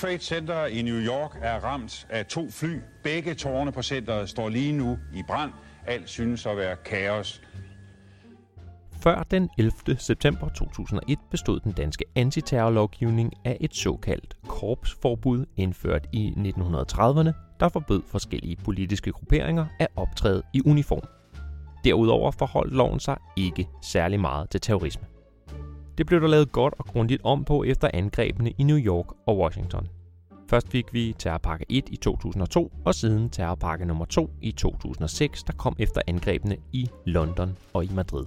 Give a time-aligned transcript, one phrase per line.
[0.00, 2.80] Trade Center i New York er ramt af to fly.
[3.02, 5.52] Begge tårne på centret står lige nu i brand.
[5.86, 7.42] Alt synes at være kaos.
[9.02, 9.72] Før den 11.
[9.98, 18.02] september 2001 bestod den danske antiterrorlovgivning af et såkaldt korpsforbud indført i 1930'erne, der forbød
[18.06, 21.04] forskellige politiske grupperinger at optræde i uniform.
[21.84, 25.06] Derudover forholdt loven sig ikke særlig meget til terrorisme.
[25.98, 29.38] Det blev der lavet godt og grundigt om på efter angrebene i New York og
[29.38, 29.88] Washington.
[30.50, 35.52] Først fik vi terrorpakke 1 i 2002, og siden terrorpakke nummer 2 i 2006, der
[35.52, 38.24] kom efter angrebene i London og i Madrid.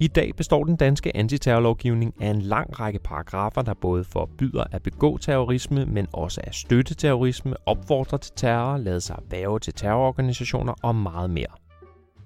[0.00, 4.82] I dag består den danske antiterrorlovgivning af en lang række paragrafer, der både forbyder at
[4.82, 10.74] begå terrorisme, men også at støtte terrorisme, opfordre til terror, lade sig værve til terrororganisationer
[10.82, 11.52] og meget mere.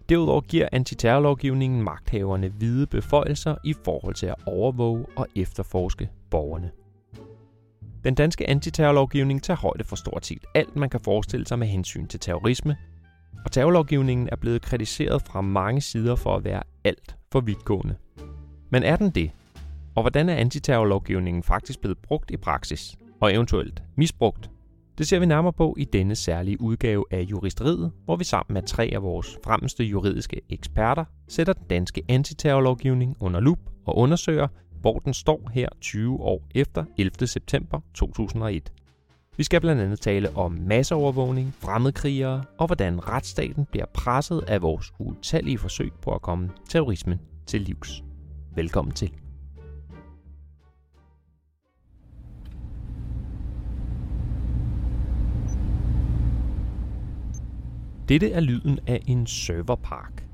[0.09, 6.71] Derudover giver antiterrorlovgivningen magthaverne hvide beføjelser i forhold til at overvåge og efterforske borgerne.
[8.07, 12.07] Den danske antiterrorlovgivning tager højde for stort set alt, man kan forestille sig med hensyn
[12.07, 12.77] til terrorisme,
[13.45, 17.97] og terrorlovgivningen er blevet kritiseret fra mange sider for at være alt for vidtgående.
[18.71, 19.31] Men er den det?
[19.95, 24.51] Og hvordan er antiterrorlovgivningen faktisk blevet brugt i praksis, og eventuelt misbrugt?
[24.99, 28.63] Det ser vi nærmere på i denne særlige udgave af Juristeriet, hvor vi sammen med
[28.63, 34.49] tre af vores fremmeste juridiske eksperter sætter den danske antiterrorlovgivning under lup og undersøger,
[34.87, 37.27] hvor den står her 20 år efter 11.
[37.27, 38.73] september 2001.
[39.37, 44.93] Vi skal blandt andet tale om masseovervågning, fremmedkrigere og hvordan retsstaten bliver presset af vores
[44.99, 48.05] utallige forsøg på at komme terrorismen til livs.
[48.55, 49.13] Velkommen til.
[58.09, 60.26] Dette er lyden af en serverpark.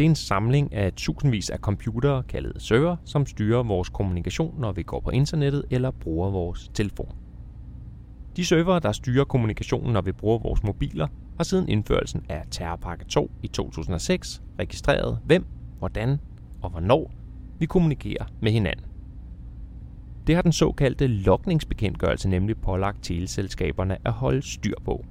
[0.00, 4.72] Det er en samling af tusindvis af computere kaldet server, som styrer vores kommunikation, når
[4.72, 7.12] vi går på internettet eller bruger vores telefon.
[8.36, 11.06] De servere, der styrer kommunikationen, når vi bruger vores mobiler,
[11.36, 15.46] har siden indførelsen af Terrorpakke 2 i 2006 registreret, hvem,
[15.78, 16.18] hvordan
[16.62, 17.10] og hvornår
[17.58, 18.86] vi kommunikerer med hinanden.
[20.26, 25.04] Det har den såkaldte lokningsbekendtgørelse nemlig pålagt teleselskaberne at holde styr på.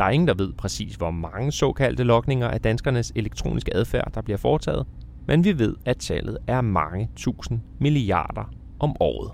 [0.00, 4.22] Der er ingen, der ved præcis, hvor mange såkaldte lokninger af danskernes elektroniske adfærd, der
[4.22, 4.86] bliver foretaget,
[5.26, 9.32] men vi ved, at tallet er mange tusind milliarder om året.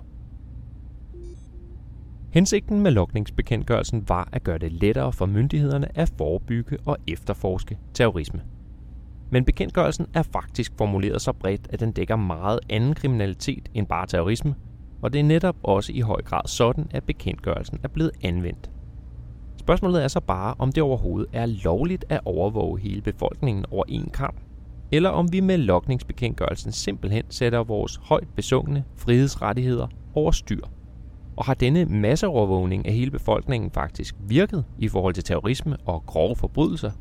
[2.29, 8.41] Hensigten med lokningsbekendtgørelsen var at gøre det lettere for myndighederne at forebygge og efterforske terrorisme.
[9.29, 14.07] Men bekendtgørelsen er faktisk formuleret så bredt, at den dækker meget anden kriminalitet end bare
[14.07, 14.55] terrorisme,
[15.01, 18.69] og det er netop også i høj grad sådan, at bekendtgørelsen er blevet anvendt.
[19.67, 24.09] Spørgsmålet er så bare, om det overhovedet er lovligt at overvåge hele befolkningen over en
[24.09, 24.41] kamp,
[24.91, 30.61] eller om vi med lokningsbekendtgørelsen simpelthen sætter vores højt besungne frihedsrettigheder over styr.
[31.37, 36.35] Og har denne masseovervågning af hele befolkningen faktisk virket i forhold til terrorisme og grove
[36.35, 36.91] forbrydelser?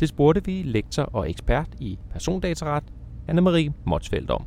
[0.00, 2.84] Det spurgte vi lektor og ekspert i persondataret,
[3.30, 4.44] Anne-Marie Motsfeldt om.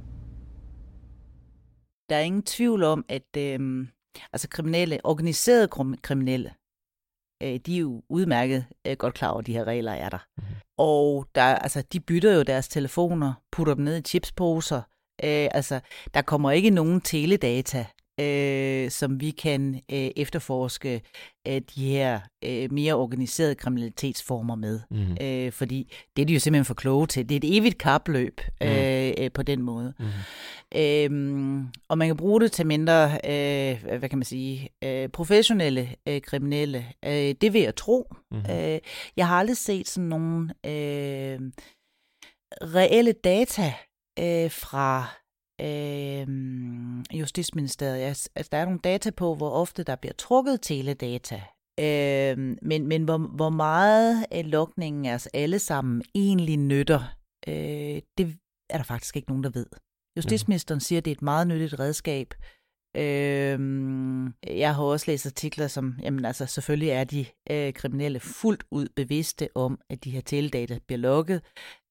[2.09, 3.87] Der er ingen tvivl om, at øh,
[4.33, 5.67] altså kriminelle, organiserede
[6.01, 6.51] kriminelle,
[7.43, 10.25] øh, de er jo udmærket øh, godt klar over, at de her regler er der.
[10.37, 10.43] Mm.
[10.77, 14.81] Og der, altså, de bytter jo deres telefoner, putter dem ned i chipsposer.
[15.23, 15.79] Øh, altså,
[16.13, 17.85] der kommer ikke nogen teledata
[18.21, 21.01] øh, som vi kan øh, efterforske
[21.47, 24.79] øh, de her øh, mere organiserede kriminalitetsformer med.
[24.91, 25.17] Mm.
[25.21, 27.29] Øh, fordi det er de jo simpelthen for kloge til.
[27.29, 28.67] Det er et evigt kapløb mm.
[28.67, 29.93] øh, øh, på den måde.
[29.99, 30.05] Mm.
[30.75, 35.95] Øh, og man kan bruge det til mindre, øh, hvad kan man sige, øh, professionelle
[36.07, 36.85] øh, kriminelle.
[37.05, 38.13] Øh, det vil jeg tro.
[38.31, 38.37] Mm.
[38.37, 38.79] Øh,
[39.17, 41.39] jeg har aldrig set sådan nogle øh,
[42.61, 43.73] reelle data
[44.19, 45.20] øh, fra
[45.61, 46.27] øh,
[47.19, 48.29] Justitsministeriet.
[48.35, 51.41] Altså, der er nogle data på, hvor ofte der bliver trukket teledata.
[51.79, 57.15] Øh, men men hvor, hvor meget øh, af lokningen af os alle sammen egentlig nytter,
[57.47, 58.37] øh, det
[58.69, 59.65] er der faktisk ikke nogen, der ved.
[60.17, 62.33] Justitsministeren siger, at det er et meget nyttigt redskab.
[62.97, 68.63] Øhm, jeg har også læst artikler, som, jamen altså selvfølgelig er de øh, kriminelle fuldt
[68.71, 71.41] ud bevidste om, at de her teledata bliver lukket,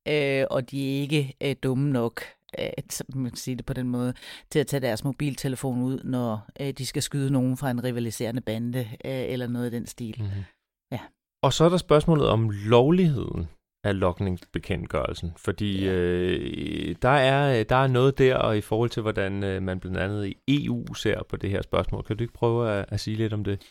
[0.09, 2.23] øh, og de er ikke øh, dumme nok
[2.58, 4.14] øh, man kan sige det på den måde,
[4.50, 8.41] til at tage deres mobiltelefon ud, når øh, de skal skyde nogen fra en rivaliserende
[8.41, 10.17] bande øh, eller noget i den stil.
[10.19, 10.44] Mm-hmm.
[10.93, 11.00] Ja.
[11.43, 13.49] Og så er der spørgsmålet om lovligheden
[13.85, 15.93] af lokningsbekendtgørelsen, fordi ja.
[15.93, 19.99] øh, der, er, der er noget der, og i forhold til, hvordan øh, man blandt
[19.99, 22.03] andet i EU ser på det her spørgsmål.
[22.03, 23.62] Kan du ikke prøve at, at sige lidt om det?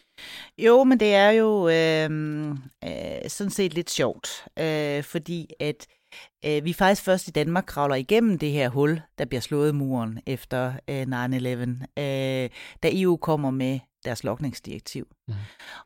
[0.58, 2.50] Jo, men det er jo øh,
[2.84, 5.88] øh, sådan set lidt sjovt, øh, fordi at
[6.46, 10.20] Øh, vi faktisk først i Danmark kravler igennem det her hul, der bliver slået muren
[10.26, 12.50] efter øh, 9-11, øh,
[12.84, 15.08] da EU kommer med deres lokningsdirektiv.
[15.28, 15.34] Mm.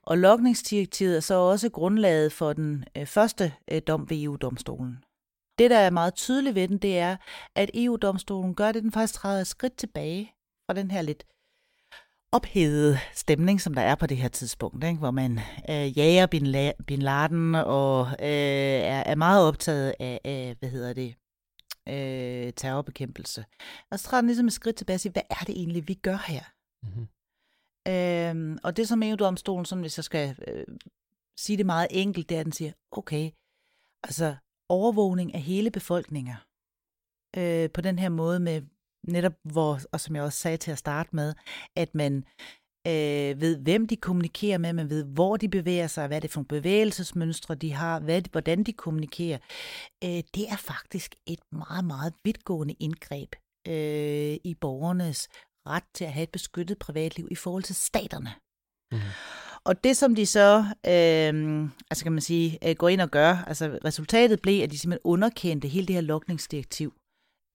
[0.04, 5.04] Og lokningsdirektivet er så også grundlaget for den øh, første øh, dom ved EU-domstolen.
[5.58, 7.18] Det, der er meget tydeligt ved den, det er,
[7.56, 10.34] at EU-domstolen gør det, den faktisk træder et skridt tilbage
[10.68, 11.24] fra den her lidt
[12.32, 15.00] ophedede stemning, som der er på det her tidspunkt, ikke?
[15.00, 15.40] hvor man
[15.70, 18.28] øh, jager Bin, La- Bin Laden og øh,
[18.94, 21.16] er, er meget optaget af, af hvad hedder det,
[21.90, 23.46] øh, terrorbekæmpelse.
[23.92, 25.94] Og så træder den ligesom et skridt tilbage og siger, hvad er det egentlig, vi
[25.94, 26.44] gør her?
[26.84, 27.08] Mm-hmm.
[27.88, 30.66] Øhm, og det som EU-domstolen, som hvis jeg skal øh,
[31.38, 33.32] sige det meget enkelt, det er, at den siger, okay,
[34.04, 34.36] altså
[34.70, 36.36] overvågning af hele befolkninger
[37.38, 38.62] øh, på den her måde med
[39.08, 41.34] netop hvor, og som jeg også sagde til at starte med,
[41.76, 42.26] at man
[42.88, 46.32] øh, ved, hvem de kommunikerer med, man ved, hvor de bevæger sig, hvad det er
[46.32, 49.38] for bevægelsesmønstre, de har, hvad, hvordan de kommunikerer.
[50.04, 53.36] Øh, det er faktisk et meget, meget vidtgående indgreb
[53.68, 55.30] øh, i borgernes
[55.68, 58.34] ret til at have et beskyttet privatliv i forhold til staterne.
[58.92, 59.00] Mm.
[59.66, 63.36] Og det, som de så, øh, altså kan man sige, øh, går ind og gør,
[63.48, 66.94] altså resultatet blev, at de simpelthen underkendte hele det her lokningsdirektiv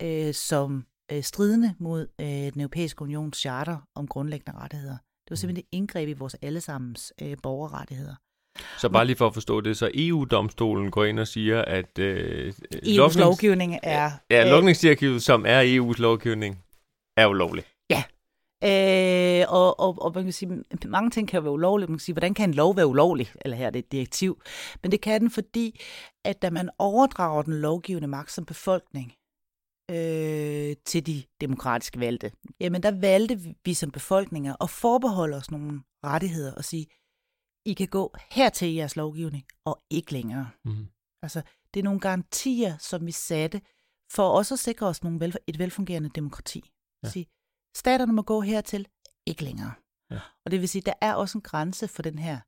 [0.02, 4.96] øh, som øh, stridende mod øh, den europæiske unions charter om grundlæggende rettigheder.
[4.96, 8.14] Det var simpelthen et indgreb i vores allesammens øh, borgerrettigheder.
[8.78, 12.52] Så bare lige for at forstå det, så EU-domstolen går ind og siger, at øh,
[12.72, 14.10] EU's lovgivning er...
[14.30, 16.64] Ja, øh, lukningsdirektivet, som er EU's lovgivning,
[17.16, 17.64] er ulovlig.
[18.64, 21.86] Øh, og, og, og man kan sige, mange ting kan være ulovlige.
[21.86, 23.32] Man kan sige, hvordan kan en lov være ulovlig?
[23.40, 24.42] Eller her er det et direktiv.
[24.82, 25.80] Men det kan den, fordi
[26.24, 29.12] at da man overdrager den lovgivende magt som befolkning
[29.90, 35.80] øh, til de demokratiske valgte, jamen der valgte vi som befolkninger at forbeholde os nogle
[36.04, 36.86] rettigheder og sige,
[37.66, 40.50] I kan gå hertil i jeres lovgivning og ikke længere.
[40.64, 40.86] Mm.
[41.22, 41.42] Altså,
[41.74, 43.60] det er nogle garantier, som vi satte
[44.10, 46.70] for også at sikre os nogle vel, et velfungerende demokrati.
[47.02, 47.08] Ja.
[47.08, 47.26] Sige,
[47.78, 48.86] Staterne må gå hertil,
[49.26, 49.72] ikke længere.
[50.10, 50.20] Ja.
[50.44, 52.40] Og det vil sige, der er også en grænse for den her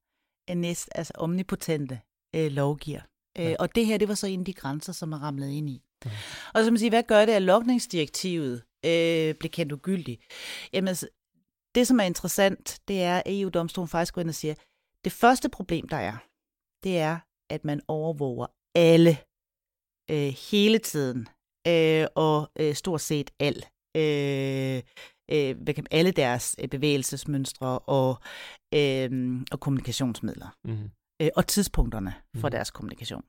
[0.50, 2.00] øh, næst, altså omnipotente
[2.36, 3.00] øh, lovgiver.
[3.38, 3.56] Øh, ja.
[3.58, 5.82] Og det her, det var så en af de grænser, som er ramlet ind i.
[6.04, 6.10] Ja.
[6.54, 10.22] Og så man sige, hvad gør det, at lokningsdirektivet øh, blev kendt ugyldigt?
[10.72, 11.08] Jamen, altså,
[11.74, 14.54] det, som er interessant, det er, at EU-domstolen faktisk går ind og siger,
[15.04, 16.16] det første problem, der er,
[16.84, 17.18] det er,
[17.50, 19.18] at man overvåger alle
[20.10, 21.28] øh, hele tiden,
[21.66, 23.64] øh, og øh, stort set al
[23.96, 24.82] øh,
[25.32, 28.18] øh, hvad kan, alle deres øh, bevægelsesmønstre og,
[28.74, 30.56] øh, og kommunikationsmidler.
[30.64, 30.90] Mm.
[31.22, 32.52] Øh, og tidspunkterne for mm.
[32.52, 33.24] deres kommunikation.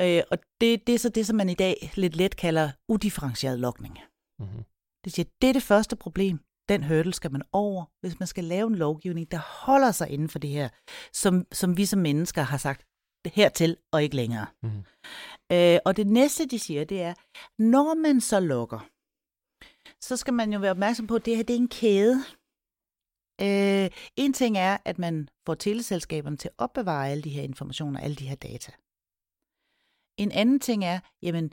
[0.00, 3.60] Øh, og det, det er så det, som man i dag lidt let kalder udifferentieret
[3.60, 3.98] lokning.
[4.40, 4.64] Mm.
[5.04, 6.40] Det siger, det er det første problem.
[6.68, 10.28] Den hurdle skal man over, hvis man skal lave en lovgivning, der holder sig inden
[10.28, 10.68] for det her,
[11.12, 12.84] som, som vi som mennesker har sagt
[13.26, 14.46] hertil og ikke længere.
[14.62, 14.84] Mm.
[15.52, 17.14] Øh, og det næste, de siger, det er,
[17.58, 18.88] når man så lukker,
[20.00, 22.24] så skal man jo være opmærksom på, at det her det er en kæde.
[23.40, 28.00] Øh, en ting er, at man får teleselskaberne til at opbevare alle de her informationer,
[28.00, 28.72] alle de her data.
[30.16, 31.48] En anden ting er, jamen,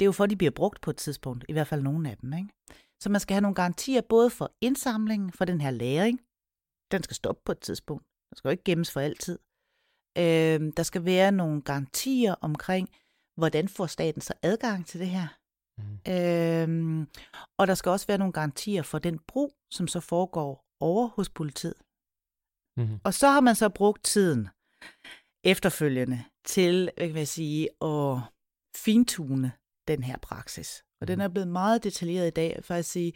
[0.00, 2.10] det er jo for, at de bliver brugt på et tidspunkt, i hvert fald nogle
[2.10, 2.32] af dem.
[2.32, 2.48] Ikke?
[3.00, 6.20] Så man skal have nogle garantier både for indsamlingen, for den her læring.
[6.90, 8.04] Den skal stoppe på et tidspunkt.
[8.30, 9.38] Den skal jo ikke gemmes for altid.
[10.18, 12.88] Øh, der skal være nogle garantier omkring,
[13.36, 15.39] hvordan får staten så adgang til det her.
[16.06, 16.12] Mm.
[16.12, 17.08] Øhm,
[17.58, 21.28] og der skal også være nogle garantier for den brug, som så foregår over hos
[21.28, 21.74] politiet.
[22.76, 23.00] Mm.
[23.04, 24.48] Og så har man så brugt tiden
[25.44, 28.18] efterfølgende til, hvad kan jeg sige, at
[28.76, 29.52] fintune
[29.88, 30.84] den her praksis.
[31.00, 31.24] Og den mm.
[31.24, 32.52] er blevet meget detaljeret i dag.
[32.56, 33.12] Vil faktisk sige,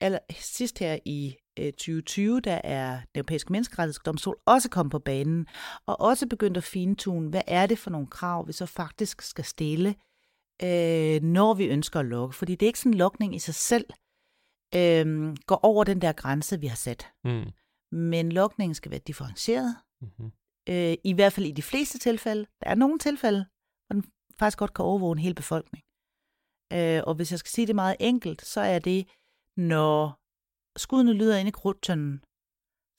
[0.00, 5.46] aller, sidst her i 2020, øh, der er den europæiske menneskerettighedsdomstol også kommet på banen,
[5.86, 9.44] og også begyndt at fintune, hvad er det for nogle krav, vi så faktisk skal
[9.44, 9.94] stille
[10.62, 12.36] øh, når vi ønsker at lukke.
[12.36, 13.86] Fordi det er ikke sådan, en lukning i sig selv
[14.74, 17.12] øh, går over den der grænse, vi har sat.
[17.24, 17.52] Mm.
[17.92, 19.76] Men lukningen skal være differentieret.
[20.02, 20.32] Mm-hmm.
[20.68, 22.46] Øh, I hvert fald i de fleste tilfælde.
[22.60, 23.46] Der er nogle tilfælde,
[23.86, 24.04] hvor den
[24.38, 25.84] faktisk godt kan overvåge en hel befolkning.
[26.72, 29.08] Øh, og hvis jeg skal sige det meget enkelt, så er det,
[29.56, 30.20] når
[30.78, 32.24] skuddene lyder ind i krudtønden,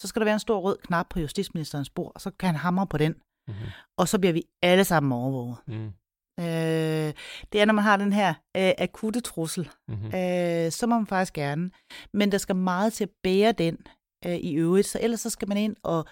[0.02, 2.56] så skal der være en stor rød knap på justitsministerens bord, og så kan han
[2.56, 3.14] hamre på den.
[3.14, 3.70] Mm-hmm.
[3.98, 5.58] Og så bliver vi alle sammen overvåget.
[5.68, 5.92] Mm.
[6.40, 7.14] Øh,
[7.52, 9.70] det er, når man har den her øh, akutte trussel.
[9.88, 10.06] Mm-hmm.
[10.06, 11.72] Øh, så må man faktisk gerne.
[12.14, 13.78] Men der skal meget til at bære den
[14.26, 14.88] øh, i øvrigt.
[14.88, 16.06] Så ellers så skal man ind og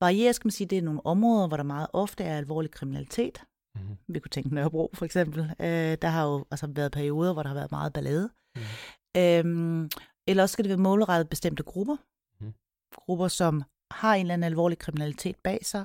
[0.00, 3.42] variere, skal man sige, det er nogle områder, hvor der meget ofte er alvorlig kriminalitet.
[3.74, 3.96] Mm-hmm.
[4.08, 5.40] Vi kunne tænke Nørrebro for eksempel.
[5.60, 8.30] Øh, der har jo altså været perioder, hvor der har været meget ballade.
[8.56, 9.82] Mm-hmm.
[9.82, 9.88] Øh,
[10.28, 11.96] eller også skal det være målrettet bestemte grupper.
[12.40, 12.54] Mm-hmm.
[12.94, 15.84] Grupper, som har en eller anden alvorlig kriminalitet bag sig.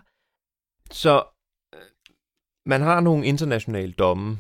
[0.92, 1.24] Så
[2.70, 4.38] man har nogle internationale domme,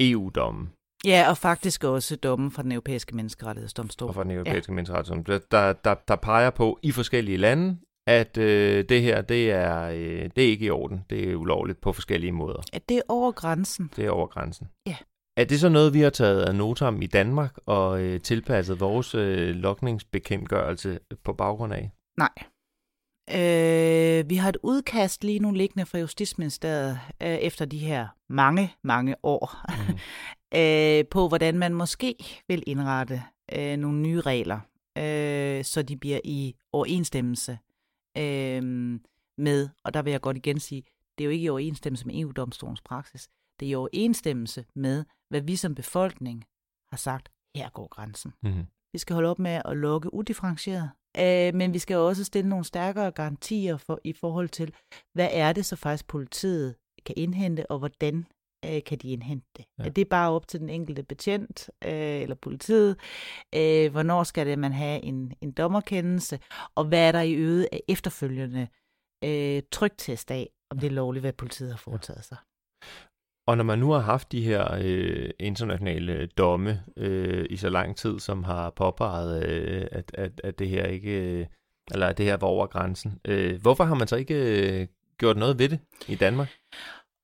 [0.00, 0.68] EU-domme,
[1.04, 4.08] Ja, og faktisk også dommen fra den europæiske menneskerettighedsdomstol.
[4.08, 4.74] Og fra den europæiske ja.
[4.74, 9.82] menneskerettighedsdomstol, der, der, der peger på i forskellige lande, at øh, det her, det er,
[9.88, 11.04] øh, det er ikke i orden.
[11.10, 12.62] Det er ulovligt på forskellige måder.
[12.72, 13.90] At det er over grænsen.
[13.96, 14.68] Det er over grænsen.
[14.86, 14.96] Ja.
[15.36, 19.14] Er det så noget, vi har taget af notam i Danmark og øh, tilpasset vores
[19.14, 21.90] øh, lokningsbekendtgørelse på baggrund af?
[22.18, 22.32] Nej.
[23.34, 28.74] Øh, vi har et udkast lige nu liggende fra Justitsministeriet øh, efter de her mange,
[28.82, 29.98] mange år mm.
[30.58, 32.14] øh, på, hvordan man måske
[32.48, 34.60] vil indrette øh, nogle nye regler,
[34.98, 37.58] øh, så de bliver i overensstemmelse
[38.18, 38.62] øh,
[39.38, 40.82] med, og der vil jeg godt igen sige,
[41.18, 43.28] det er jo ikke i overensstemmelse med EU-domstolens praksis,
[43.60, 46.44] det er i overensstemmelse med, hvad vi som befolkning
[46.90, 48.32] har sagt, her går grænsen.
[48.42, 48.66] Mm.
[48.92, 50.90] Vi skal holde op med at lukke udifferentieret,
[51.20, 54.74] øh, men vi skal også stille nogle stærkere garantier for, i forhold til,
[55.14, 56.74] hvad er det så faktisk politiet
[57.06, 58.26] kan indhente, og hvordan
[58.64, 59.64] øh, kan de indhente det.
[59.78, 59.84] Ja.
[59.84, 62.96] Er det bare op til den enkelte betjent øh, eller politiet?
[63.54, 66.38] Øh, hvornår skal det man have en, en dommerkendelse?
[66.74, 68.68] Og hvad er der i øget af efterfølgende
[69.24, 72.36] øh, trygtest af, om det er lovligt, hvad politiet har foretaget sig?
[73.48, 77.68] Og når man nu har haft de her øh, internationale øh, domme øh, i så
[77.68, 81.46] lang tid, som har påpeget, øh, at, at, at det her ikke, øh,
[81.90, 84.86] eller at det her var over grænsen, øh, hvorfor har man så ikke øh,
[85.18, 85.78] gjort noget ved det
[86.08, 86.48] i Danmark?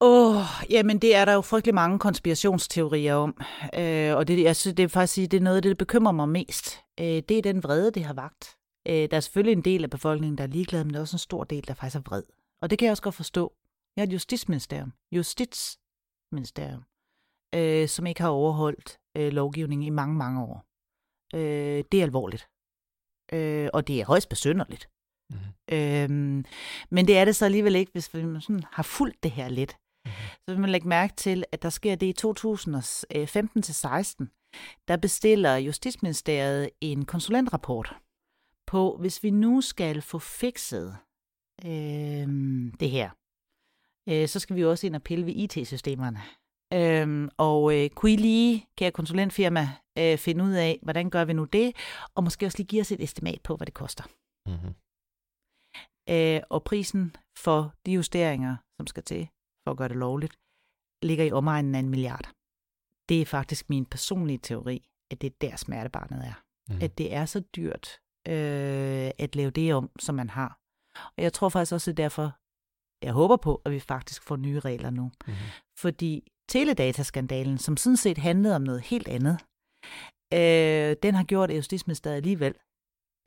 [0.01, 3.43] Åh, oh, jamen det er der jo frygtelig mange konspirationsteorier om,
[3.79, 6.13] øh, og det, jeg synes, det er faktisk det er noget af det, der bekymrer
[6.13, 6.81] mig mest.
[7.01, 8.57] Øh, det er den vrede, det har vagt.
[8.89, 11.15] Øh, der er selvfølgelig en del af befolkningen, der er ligeglad, men der er også
[11.15, 12.23] en stor del, der faktisk er vred.
[12.63, 13.53] Og det kan jeg også godt forstå.
[13.97, 14.93] Jeg er et justitsministerium,
[16.33, 16.83] justitsministerium,
[17.55, 20.65] øh, som ikke har overholdt øh, lovgivningen i mange, mange år.
[21.35, 22.49] Øh, det er alvorligt.
[23.33, 24.89] Øh, og det er højst besynderligt.
[25.31, 25.53] Mm-hmm.
[25.73, 26.45] Øhm,
[26.91, 29.77] men det er det så alligevel ikke, hvis man sådan har fulgt det her lidt.
[30.05, 30.19] Mm-hmm.
[30.45, 32.33] Så vil man lægge mærke til, at der sker det i 2015-16.
[34.89, 37.97] Der bestiller Justitsministeriet en konsulentrapport
[38.67, 40.97] på, hvis vi nu skal få fikset
[41.65, 42.27] øh,
[42.81, 43.11] det her,
[44.09, 46.21] øh, så skal vi også ind og pille ved IT-systemerne.
[46.73, 49.69] Øhm, og øh, kunne I lige, kære konsulentfirma,
[49.99, 51.77] øh, finde ud af, hvordan gør vi nu det,
[52.15, 54.05] og måske også lige give os et estimat på, hvad det koster.
[54.49, 54.75] Mm-hmm.
[56.11, 59.29] Øh, og prisen for de justeringer, som skal til
[59.65, 60.35] for at gøre det lovligt,
[61.03, 62.31] ligger i omegnen af en milliard.
[63.09, 66.43] Det er faktisk min personlige teori, at det er der smertebarnet er.
[66.69, 66.79] Mm.
[66.83, 70.59] At det er så dyrt øh, at lave det om, som man har.
[71.17, 72.39] Og jeg tror faktisk også, at derfor,
[73.03, 75.11] jeg håber på, at vi faktisk får nye regler nu.
[75.27, 75.35] Mm.
[75.79, 79.39] Fordi teledataskandalen, som sådan set handlede om noget helt andet,
[80.35, 82.55] øh, den har gjort, at Justitsministeriet alligevel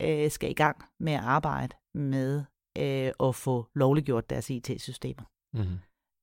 [0.02, 2.44] øh, skal i gang med at arbejde med
[2.78, 5.24] øh, at få lovliggjort deres IT-systemer.
[5.56, 5.78] Mm-hmm.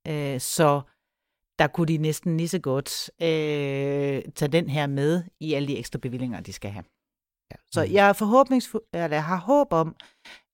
[0.07, 0.81] Øh, så
[1.59, 5.77] der kunne de næsten lige så godt øh, tage den her med i alle de
[5.77, 6.85] ekstra bevillinger, de skal have.
[7.51, 7.55] Ja.
[7.71, 7.93] Så mm.
[7.93, 9.95] jeg, er forhåbningsfuld, eller jeg har håb om,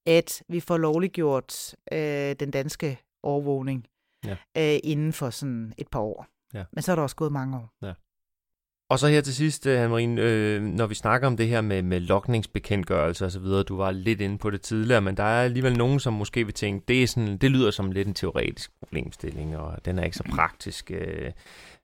[0.06, 3.88] at vi får lovliggjort øh, den danske overvågning
[4.26, 4.38] ja.
[4.58, 6.28] øh, inden for sådan et par år.
[6.54, 6.64] Ja.
[6.74, 7.74] Men så er der også gået mange år.
[7.82, 7.94] Ja.
[8.90, 11.82] Og så her til sidst, øh, Anne-Marie, øh, når vi snakker om det her med,
[11.82, 16.00] med lokningsbekendtgørelse osv., du var lidt inde på det tidligere, men der er alligevel nogen,
[16.00, 19.86] som måske vil tænke, det, er sådan, det lyder som lidt en teoretisk problemstilling, og
[19.86, 20.92] den er ikke så praktisk.
[20.92, 21.32] Øh,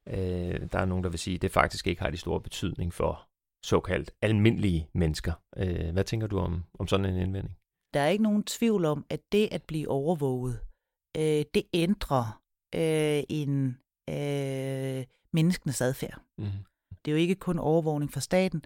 [0.07, 2.93] øh, der er nogen, der vil sige, at det faktisk ikke har de store betydning
[2.93, 3.27] for
[3.63, 5.33] såkaldt almindelige mennesker.
[5.57, 7.55] Øh, hvad tænker du om, om sådan en indvending?
[7.94, 10.60] Der er ikke nogen tvivl om, at det at blive overvåget,
[11.17, 12.41] øh, det ændrer
[12.75, 13.77] øh, en
[14.10, 16.22] øh, menneskenes adfærd.
[16.38, 16.46] Mm.
[17.06, 18.60] Det er jo ikke kun overvågning fra staten,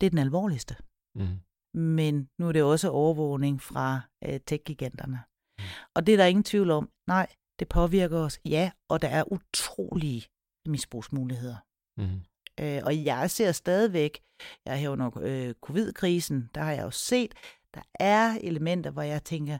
[0.00, 0.76] det er den alvorligste.
[1.14, 1.38] Mm.
[1.74, 5.18] Men nu er det også overvågning fra øh, tech-giganterne.
[5.58, 5.64] Mm.
[5.94, 6.90] Og det er der ingen tvivl om.
[7.06, 7.26] Nej,
[7.58, 8.40] det påvirker os.
[8.44, 10.26] Ja, og der er utrolige
[10.66, 11.56] misbrugsmuligheder.
[11.96, 12.20] Mm.
[12.60, 14.20] Øh, og jeg ser stadigvæk,
[14.66, 17.34] jeg har jo nok øh, covid-krisen, der har jeg jo set,
[17.74, 19.58] der er elementer, hvor jeg tænker,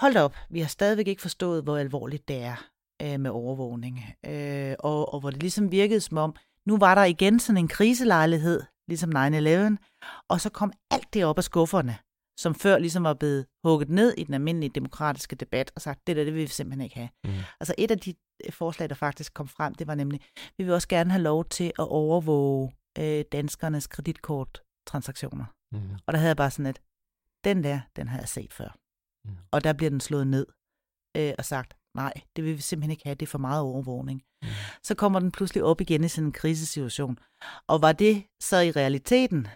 [0.00, 2.68] hold op, vi har stadigvæk ikke forstået, hvor alvorligt det er
[3.02, 4.04] øh, med overvågning.
[4.26, 6.34] Øh, og, og hvor det ligesom virkede som om,
[6.66, 9.76] nu var der igen sådan en kriselejlighed, ligesom 9-11,
[10.28, 11.98] og så kom alt det op af skufferne,
[12.38, 16.16] som før ligesom var blevet hugget ned i den almindelige demokratiske debat, og sagt, det
[16.16, 17.08] der, det vil vi simpelthen ikke have.
[17.24, 17.30] Mm.
[17.60, 18.14] Altså et af de
[18.46, 20.20] øh, forslag, der faktisk kom frem, det var nemlig,
[20.58, 25.44] vi vil også gerne have lov til at overvåge øh, danskernes kreditkorttransaktioner.
[25.72, 25.90] Mm.
[26.06, 26.80] Og der havde jeg bare sådan et,
[27.46, 28.76] den der, den har jeg set før.
[29.24, 29.36] Mm.
[29.50, 30.46] Og der bliver den slået ned
[31.16, 34.22] øh, og sagt, nej, det vil vi simpelthen ikke have, det er for meget overvågning.
[34.42, 34.48] Mm.
[34.82, 37.18] Så kommer den pludselig op igen i sådan en krisesituation.
[37.68, 39.48] Og var det så i realiteten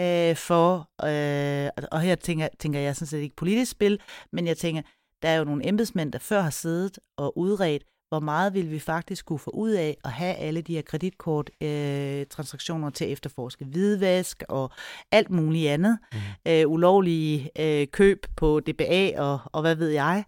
[0.00, 4.00] øh, for, øh, og her tænker, tænker jeg sådan set ikke politisk spil,
[4.32, 4.82] men jeg tænker,
[5.22, 8.78] der er jo nogle embedsmænd, der før har siddet og udredt, hvor meget vil vi
[8.78, 13.64] faktisk kunne få ud af at have alle de her kreditkorttransaktioner øh, til at efterforske
[13.64, 14.70] hvidvask og
[15.12, 15.98] alt muligt andet.
[16.12, 16.18] Mm.
[16.48, 20.24] Øh, ulovlige øh, køb på DBA og, og hvad ved jeg.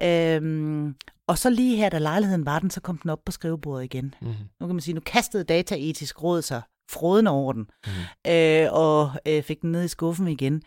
[0.00, 0.06] Mm.
[0.06, 0.94] Øhm,
[1.26, 4.14] og så lige her, da lejligheden var den, så kom den op på skrivebordet igen.
[4.20, 4.34] Mm.
[4.60, 7.92] Nu kan man sige, nu kastede dataetisk råd sig froden over den, mm.
[8.32, 10.62] øh, og øh, fik den ned i skuffen igen.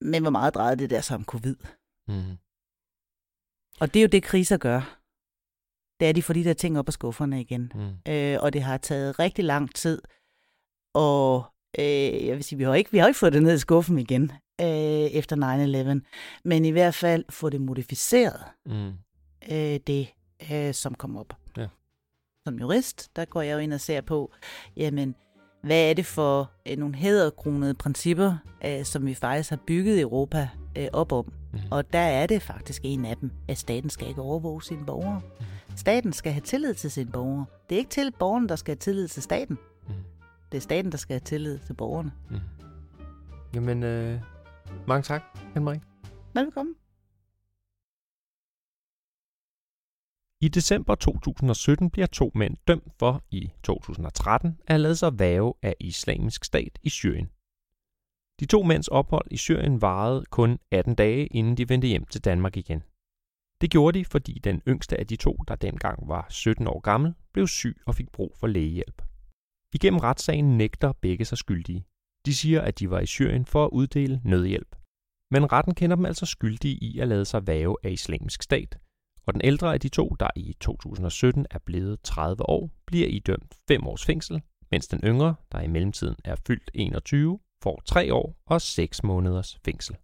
[0.00, 1.56] Men hvor meget drejede det der så om covid?
[2.08, 2.38] Mm.
[3.80, 4.97] Og det er jo det, kriser gør.
[6.00, 7.72] Det er de for de der ting op på skufferne igen.
[7.74, 8.12] Mm.
[8.12, 10.02] Øh, og det har taget rigtig lang tid.
[10.94, 11.44] Og
[11.78, 13.98] øh, jeg vil sige, vi har ikke, vi har ikke fået det ned i skuffen
[13.98, 15.36] igen øh, efter
[16.00, 16.08] 9-11.
[16.44, 18.40] Men i hvert fald få det modificeret.
[18.66, 18.92] Mm.
[19.52, 20.08] Øh, det,
[20.52, 21.34] øh, som kom op.
[21.56, 21.66] Ja.
[22.46, 24.32] Som jurist, der går jeg jo ind og ser på,
[24.76, 25.14] jamen,
[25.62, 30.48] hvad er det for øh, nogle hæderkronede principper, øh, som vi faktisk har bygget Europa
[30.76, 31.32] øh, op om.
[31.52, 31.58] Mm.
[31.70, 35.20] Og der er det faktisk en af dem, at staten skal ikke overvåge sine borgere.
[35.40, 35.76] Mm.
[35.76, 37.46] Staten skal have tillid til sine borgere.
[37.68, 39.58] Det er ikke til borgerne, der skal have tillid til staten.
[39.88, 39.94] Mm.
[40.52, 42.12] Det er staten, der skal have tillid til borgerne.
[42.30, 42.36] Mm.
[43.54, 44.20] Jamen, øh,
[44.86, 45.22] mange tak,
[45.54, 45.80] Henrik.
[46.34, 46.74] Velkommen.
[50.40, 55.74] I december 2017 bliver to mænd dømt for i 2013 at lade sig væve af
[55.80, 57.30] islamisk stat i Syrien.
[58.40, 62.24] De to mænds ophold i Syrien varede kun 18 dage, inden de vendte hjem til
[62.24, 62.82] Danmark igen.
[63.60, 67.14] Det gjorde de, fordi den yngste af de to, der dengang var 17 år gammel,
[67.32, 69.02] blev syg og fik brug for lægehjælp.
[69.74, 71.84] Igennem retssagen nægter begge sig skyldige.
[72.26, 74.76] De siger, at de var i Syrien for at uddele nødhjælp.
[75.30, 78.78] Men retten kender dem altså skyldige i at lade sig væve af islamisk stat,
[79.26, 83.54] og den ældre af de to, der i 2017 er blevet 30 år, bliver idømt
[83.68, 88.36] 5 års fængsel, mens den yngre, der i mellemtiden er fyldt 21, får 3 år
[88.46, 89.96] og 6 måneders fængsel.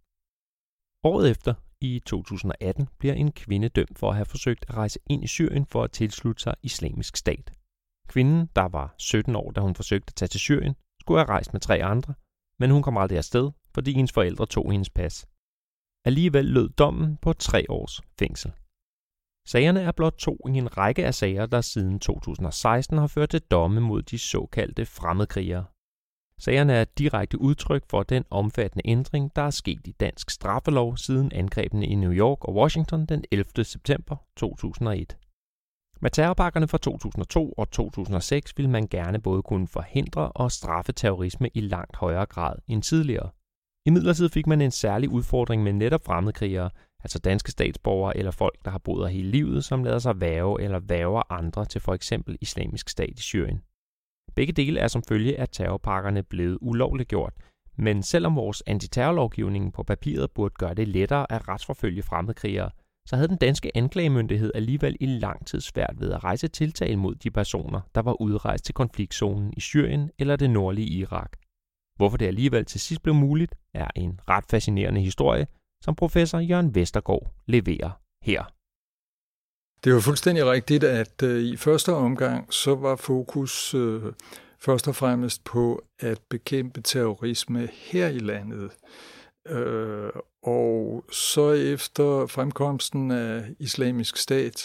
[1.03, 5.23] Året efter, i 2018, bliver en kvinde dømt for at have forsøgt at rejse ind
[5.23, 7.51] i Syrien for at tilslutte sig islamisk stat.
[8.07, 11.53] Kvinden, der var 17 år, da hun forsøgte at tage til Syrien, skulle have rejst
[11.53, 12.13] med tre andre,
[12.59, 15.27] men hun kom aldrig afsted, fordi hendes forældre tog hendes pas.
[16.05, 18.51] Alligevel lød dommen på tre års fængsel.
[19.47, 23.41] Sagerne er blot to i en række af sager, der siden 2016 har ført til
[23.41, 25.65] domme mod de såkaldte fremmedkrigere.
[26.39, 30.97] Sagerne er et direkte udtryk for den omfattende ændring, der er sket i dansk straffelov
[30.97, 33.63] siden angrebene i New York og Washington den 11.
[33.63, 35.17] september 2001.
[36.01, 41.49] Med terrorpakkerne fra 2002 og 2006 ville man gerne både kunne forhindre og straffe terrorisme
[41.53, 43.29] i langt højere grad end tidligere.
[43.85, 46.69] I midlertid fik man en særlig udfordring med netop fremmedkrigere,
[46.99, 50.61] altså danske statsborgere eller folk, der har boet her hele livet, som lader sig værve
[50.61, 53.61] eller værver andre til for eksempel islamisk stat i Syrien.
[54.35, 57.33] Begge dele er som følge af terrorpakkerne blevet ulovligt gjort,
[57.77, 62.69] men selvom vores antiterrorlovgivning på papiret burde gøre det lettere at retsforfølge fremmedkrigere,
[63.07, 67.15] så havde den danske anklagemyndighed alligevel i lang tid svært ved at rejse tiltale mod
[67.15, 71.31] de personer, der var udrejst til konfliktzonen i Syrien eller det nordlige Irak.
[71.95, 75.47] Hvorfor det alligevel til sidst blev muligt, er en ret fascinerende historie,
[75.83, 78.43] som professor Jørgen Vestergaard leverer her.
[79.85, 84.01] Det er jo fuldstændig rigtigt, at øh, i første omgang så var fokus øh,
[84.59, 88.71] først og fremmest på at bekæmpe terrorisme her i landet.
[89.47, 90.09] Øh,
[90.43, 94.63] og så efter fremkomsten af islamisk stat,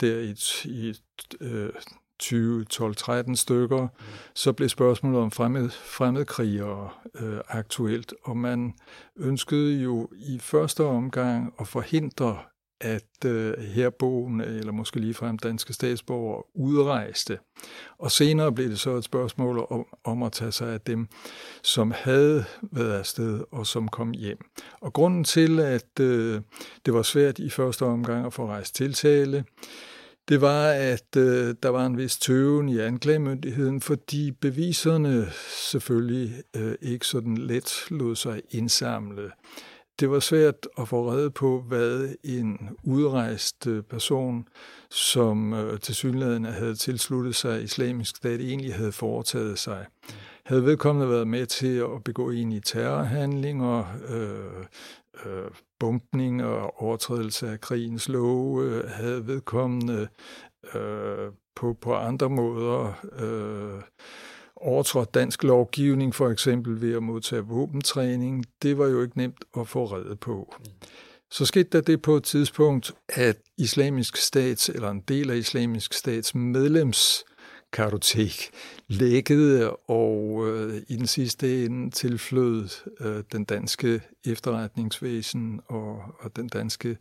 [0.00, 0.94] der i, i
[1.40, 1.70] øh,
[2.18, 3.88] 20, 12, 13 stykker,
[4.34, 8.74] så blev spørgsmålet om fremmed, fremmedkrigere øh, aktuelt, og man
[9.16, 12.38] ønskede jo i første omgang at forhindre,
[12.80, 17.38] at øh, herboende, eller måske ligefrem danske statsborgere, udrejste.
[17.98, 21.08] Og senere blev det så et spørgsmål om, om at tage sig af dem,
[21.62, 24.38] som havde været afsted og som kom hjem.
[24.80, 26.40] Og grunden til, at øh,
[26.86, 29.44] det var svært i første omgang at få rejst tiltale,
[30.30, 35.28] det var, at øh, der var en vis tøven i anklagemyndigheden, fordi beviserne
[35.70, 39.30] selvfølgelig øh, ikke sådan let lod sig indsamle.
[40.00, 44.48] Det var svært at få redde på, hvad en udrejst øh, person,
[44.90, 49.86] som øh, til synligheden havde tilsluttet sig islamisk stat, egentlig havde foretaget sig.
[50.44, 54.64] Havde vedkommende været med til at begå i terrorhandlinger, øh,
[55.26, 60.08] øh, bumpning og overtrædelse af krigens love, øh, havde vedkommende
[60.74, 63.82] øh, på, på andre måder øh,
[64.60, 68.44] overtrådt dansk lovgivning, for eksempel ved at modtage våbentræning.
[68.62, 70.54] Det var jo ikke nemt at få reddet på.
[71.30, 75.92] Så skete der det på et tidspunkt, at islamisk stats, eller en del af islamisk
[75.92, 77.24] stats medlems
[77.72, 78.50] kartotek
[78.88, 82.68] lækkede, og øh, i den sidste ende tilflød
[83.00, 86.96] øh, den danske efterretningsvæsen og, og den danske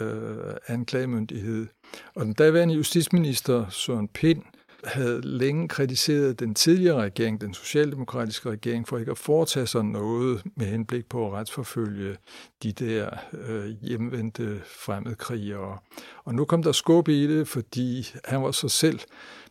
[0.00, 1.66] øh, anklagemyndighed.
[2.14, 4.42] Og den daværende justitsminister Søren Pind
[4.84, 10.42] havde længe kritiseret den tidligere regering, den socialdemokratiske regering, for ikke at foretage sig noget
[10.56, 12.16] med henblik på at retsforfølge
[12.62, 15.78] de der øh, hjemvendte fremmedkrigere.
[16.24, 19.00] Og nu kom der skub i det, fordi han var så selv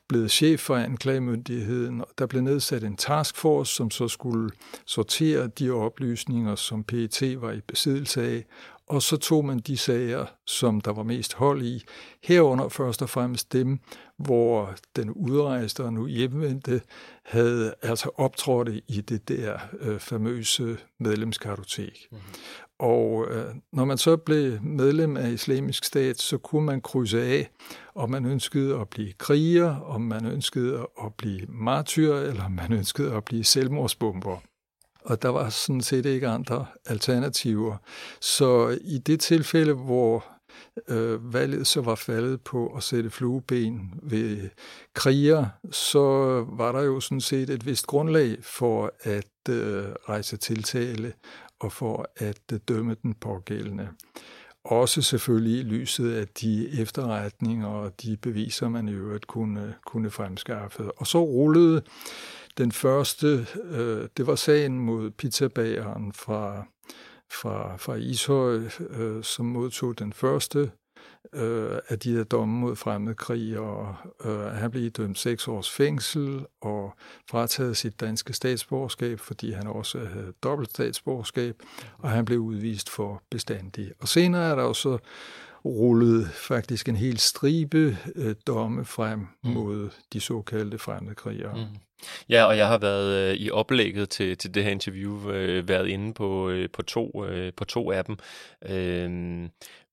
[0.07, 4.49] blevet chef for anklagemyndigheden, og der blev nedsat en taskforce, som så skulle
[4.85, 8.45] sortere de oplysninger, som PET var i besiddelse af,
[8.87, 11.83] og så tog man de sager, som der var mest hold i,
[12.23, 13.79] herunder først og fremmest dem,
[14.17, 16.81] hvor den udrejste og nu hjemvendte
[17.23, 22.07] havde altså optrådt i det der øh, famøse medlemskartotek.
[22.11, 22.25] Mm-hmm.
[22.79, 27.49] Og øh, når man så blev medlem af islamisk stat, så kunne man krydse af,
[27.95, 32.73] om man ønskede at blive kriger, om man ønskede at blive martyr, eller om man
[32.73, 34.37] ønskede at blive selvmordsbomber.
[35.07, 37.77] Og der var sådan set ikke andre alternativer.
[38.21, 40.25] Så i det tilfælde, hvor
[40.87, 44.49] øh, valget så var faldet på at sætte flueben ved
[44.93, 45.99] kriger, så
[46.49, 51.13] var der jo sådan set et vist grundlag for at øh, rejse tiltale
[51.59, 53.89] og for at øh, dømme den pågældende.
[54.69, 60.09] Også selvfølgelig i lyset af de efterretninger og de beviser, man i øvrigt kunne, kunne
[60.09, 60.91] fremskaffe.
[60.91, 61.81] Og så rullede
[62.57, 66.67] den første, øh, det var sagen mod pizzabageren fra,
[67.31, 70.71] fra, fra Ishøj, øh, som modtog den første
[71.33, 76.45] øh, af de her domme mod fremmedkrig, og øh, han blev dømt seks års fængsel
[76.61, 76.93] og
[77.29, 81.55] frataget sit danske statsborgerskab, fordi han også havde dobbelt statsborgerskab,
[81.97, 83.91] og han blev udvist for bestandig.
[83.99, 84.97] Og senere er der også
[85.65, 89.49] rullet faktisk en hel stribe øh, domme frem mm.
[89.49, 91.55] mod de såkaldte fremmedkrigere.
[91.55, 91.77] Mm.
[92.29, 95.87] Ja, og jeg har været øh, i oplægget til, til det her interview øh, været
[95.87, 98.17] inde på, øh, på, to, øh, på to af dem.
[98.69, 99.49] Øh,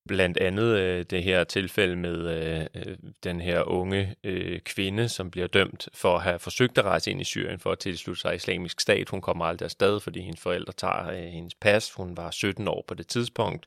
[0.08, 5.30] Blandt andet øh, det her tilfælde med øh, øh, den her unge øh, kvinde, som
[5.30, 8.34] bliver dømt for at have forsøgt at rejse ind i Syrien for at tilslutte sig
[8.34, 9.08] islamisk stat.
[9.08, 11.92] Hun kommer aldrig afsted, fordi hendes forældre tager øh, hendes pas.
[11.92, 13.66] Hun var 17 år på det tidspunkt,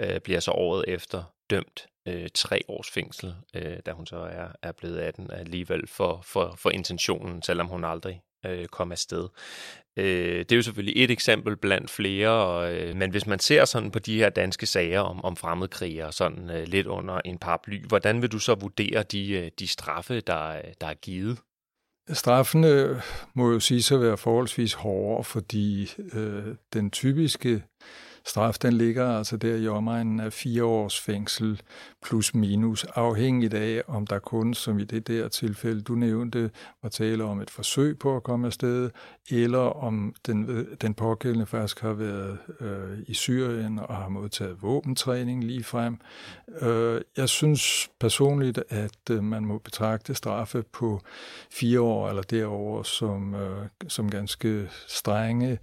[0.00, 4.48] øh, bliver så året efter dømt øh, tre års fængsel, øh, da hun så er,
[4.62, 9.28] er blevet 18 alligevel for, for, for intentionen, selvom hun aldrig øh, komme afsted.
[9.96, 13.64] Øh, det er jo selvfølgelig et eksempel blandt flere, og, øh, men hvis man ser
[13.64, 17.86] sådan på de her danske sager om, om fremmedkrigere sådan øh, lidt under en paraply,
[17.86, 21.38] hvordan vil du så vurdere de, øh, de straffe, der, der er givet?
[22.12, 23.00] Straffene øh,
[23.34, 27.62] må jo sige sig at være forholdsvis hårdere, fordi øh, den typiske
[28.26, 31.60] straf den ligger altså der i omegnen af fire års fængsel
[32.02, 36.50] plus minus, afhængigt af, om der kun, som i det der tilfælde, du nævnte,
[36.82, 38.90] var tale om et forsøg på at komme afsted,
[39.30, 45.44] eller om den, den pågældende faktisk har været øh, i Syrien og har modtaget våbentræning
[45.44, 45.98] lige frem.
[46.60, 51.00] Øh, jeg synes personligt, at øh, man må betragte straffe på
[51.50, 55.58] fire år eller derover som, øh, som ganske strenge,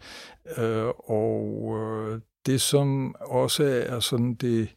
[0.58, 4.70] øh, og øh, det, som også er sådan det,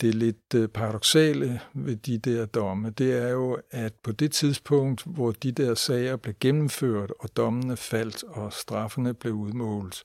[0.00, 5.02] det lidt øh, paradoxale ved de der domme, det er jo, at på det tidspunkt,
[5.06, 10.04] hvor de der sager blev gennemført, og dommene faldt, og straffene blev udmålt,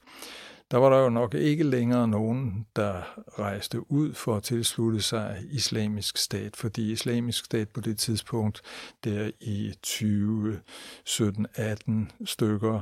[0.72, 3.02] der var der jo nok ikke længere nogen, der
[3.40, 8.62] rejste ud for at tilslutte sig islamisk stat, fordi islamisk stat på det tidspunkt,
[9.04, 10.60] der i 20,
[11.06, 12.82] 17, 18 stykker,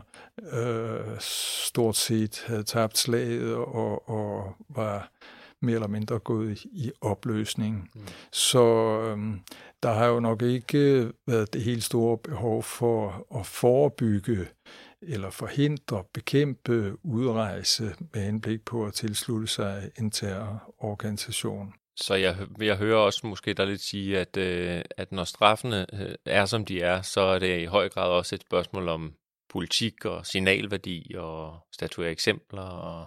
[0.51, 5.11] øh, stort set havde tabt slaget og, og var
[5.59, 7.89] mere eller mindre gået i opløsning.
[7.95, 8.01] Mm.
[8.31, 8.63] Så
[9.01, 9.39] øhm,
[9.83, 14.47] der har jo nok ikke været det helt store behov for at forebygge
[15.01, 21.73] eller forhindre, bekæmpe udrejse med henblik på at tilslutte sig en terrororganisation.
[21.95, 26.15] Så jeg, jeg hører også måske der lidt sige, at, øh, at når straffene øh,
[26.25, 29.13] er som de er, så er det i høj grad også et spørgsmål om
[29.49, 32.61] politik og signalværdi og statuere eksempler.
[32.61, 33.05] Og...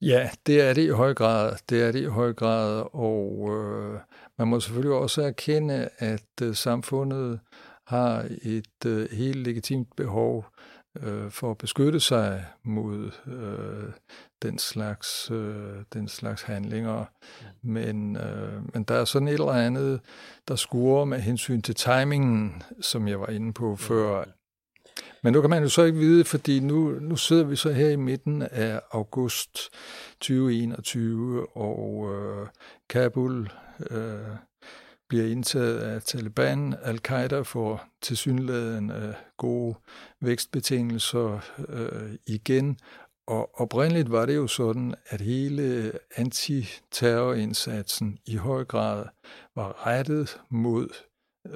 [0.00, 1.56] Ja, det er det i høj grad.
[1.68, 4.00] Det er det i høj grad, og øh,
[4.38, 7.40] man må selvfølgelig også erkende, at øh, samfundet
[7.86, 10.46] har et øh, helt legitimt behov
[11.02, 13.92] øh, for at beskytte sig mod øh,
[14.42, 17.04] den, slags, øh, den slags handlinger.
[17.62, 17.70] Mm.
[17.70, 20.00] Men, øh, men der er sådan et eller andet,
[20.48, 24.24] der skuer med hensyn til timingen, som jeg var inde på før.
[25.22, 27.88] Men nu kan man jo så ikke vide, fordi nu, nu sidder vi så her
[27.88, 29.58] i midten af august
[30.20, 32.46] 2021, og øh,
[32.88, 33.50] Kabul,
[33.90, 34.18] øh,
[35.10, 36.74] bliver indtaget af Taliban.
[36.82, 39.74] Al-Qaida får tilsyneladende øh, gode
[40.20, 42.78] vækstbetingelser øh, igen.
[43.26, 49.04] Og oprindeligt var det jo sådan, at hele antiterrorindsatsen i høj grad
[49.54, 50.88] var rettet mod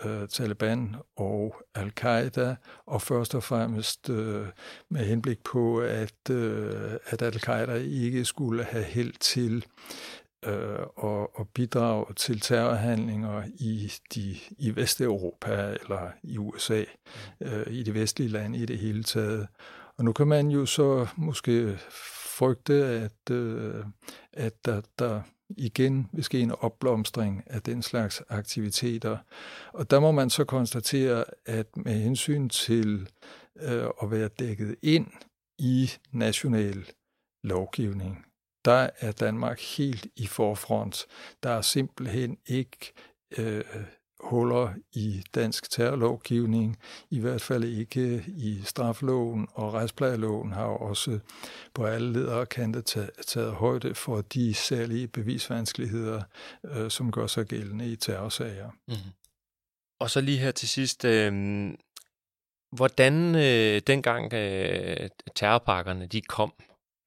[0.05, 4.47] øh, Taliban og al-Qaida, og først og fremmest øh,
[4.91, 9.67] med henblik på, at, øh, at al-Qaida ikke skulle have held til
[10.47, 16.85] øh, og, og bidrage til terrorhandlinger i, de, i Vesteuropa eller i USA,
[17.41, 19.49] øh, i de vestlige lande i det hele taget.
[19.99, 21.79] Og nu kan man jo så måske
[22.37, 23.85] frygte, at, øh,
[24.33, 29.19] at der, der igen vil ske en opblomstring af den slags aktiviteter.
[29.73, 33.09] Og der må man så konstatere, at med hensyn til
[33.63, 35.07] øh, at være dækket ind
[35.59, 36.91] i national
[37.43, 38.25] lovgivning,
[38.65, 41.07] der er Danmark helt i forfront.
[41.43, 42.93] Der er simpelthen ikke
[43.39, 43.65] øh,
[44.25, 46.79] huller i dansk terrorlovgivning,
[47.11, 51.19] i hvert fald ikke i strafloven, og retsplejeloven har også
[51.75, 56.23] på alle ledere og kanter taget højde for de særlige bevisvanskeligheder,
[56.65, 58.71] øh, som gør sig gældende i terrorsager.
[58.71, 59.13] Mm-hmm.
[60.01, 61.33] Og så lige her til sidst, øh,
[62.73, 66.53] hvordan øh, dengang øh, terrorpakkerne de kom,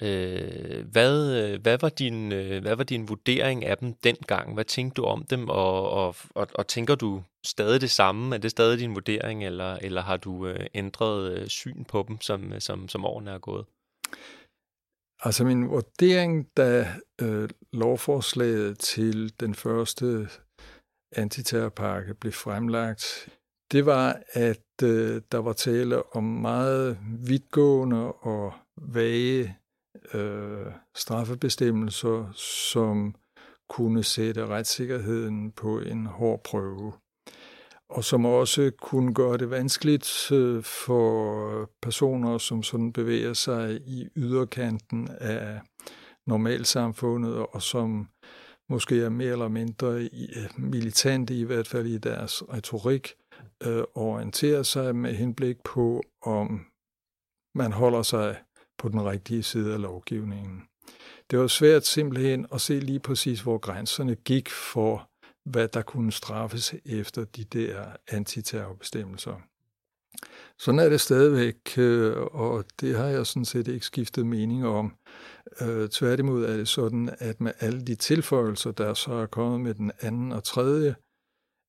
[0.03, 4.53] Øh, hvad, øh, hvad, var din, øh, hvad var din vurdering af dem dengang?
[4.53, 8.35] Hvad tænkte du om dem, og, og, og, og tænker du stadig det samme?
[8.35, 12.59] Er det stadig din vurdering, eller, eller har du øh, ændret syn på dem, som,
[12.59, 13.65] som, som årene er gået?
[15.19, 20.29] Altså min vurdering, da øh, lovforslaget til den første
[21.15, 23.29] antiterrorpakke blev fremlagt,
[23.71, 29.57] det var, at øh, der var tale om meget vidtgående og vage
[30.13, 30.65] øh,
[30.95, 33.15] straffebestemmelser, som
[33.69, 36.93] kunne sætte retssikkerheden på en hård prøve,
[37.89, 44.07] og som også kunne gøre det vanskeligt øh, for personer, som sådan bevæger sig i
[44.15, 45.61] yderkanten af
[46.27, 48.07] normalsamfundet, og som
[48.69, 53.13] måske er mere eller mindre øh, militante, i hvert fald i deres retorik,
[53.65, 56.65] øh, orienterer sig med henblik på, om
[57.55, 58.37] man holder sig
[58.77, 60.63] på den rigtige side af lovgivningen.
[61.31, 65.09] Det var svært simpelthen at se lige præcis, hvor grænserne gik for,
[65.45, 69.41] hvad der kunne straffes efter de der antiterrorbestemmelser.
[70.59, 74.95] Sådan er det stadigvæk, øh, og det har jeg sådan set ikke skiftet mening om.
[75.61, 79.73] Øh, tværtimod er det sådan, at med alle de tilføjelser, der så er kommet med
[79.73, 80.95] den anden og tredje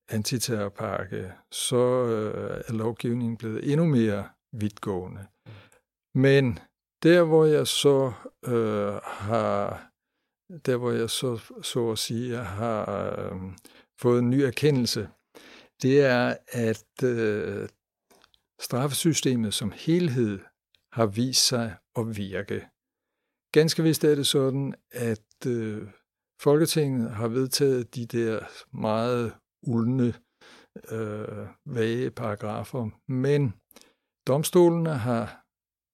[0.09, 5.27] antiterrorpakke, så øh, er lovgivningen blevet endnu mere vidtgående.
[6.15, 6.59] Men
[7.03, 8.13] der, hvor jeg så
[8.45, 9.89] øh, har,
[10.65, 13.41] der hvor jeg så, så at sige, har øh,
[14.01, 15.09] fået en ny erkendelse,
[15.81, 17.69] det er, at øh,
[18.61, 20.39] straffesystemet som helhed
[20.91, 22.67] har vist sig at virke.
[23.51, 25.87] Ganske vist er det sådan, at øh,
[26.41, 28.39] Folketinget har vedtaget de der
[28.77, 29.35] meget
[29.67, 30.13] uldne,
[30.91, 33.53] øh, vage paragrafer, men
[34.27, 35.45] domstolene har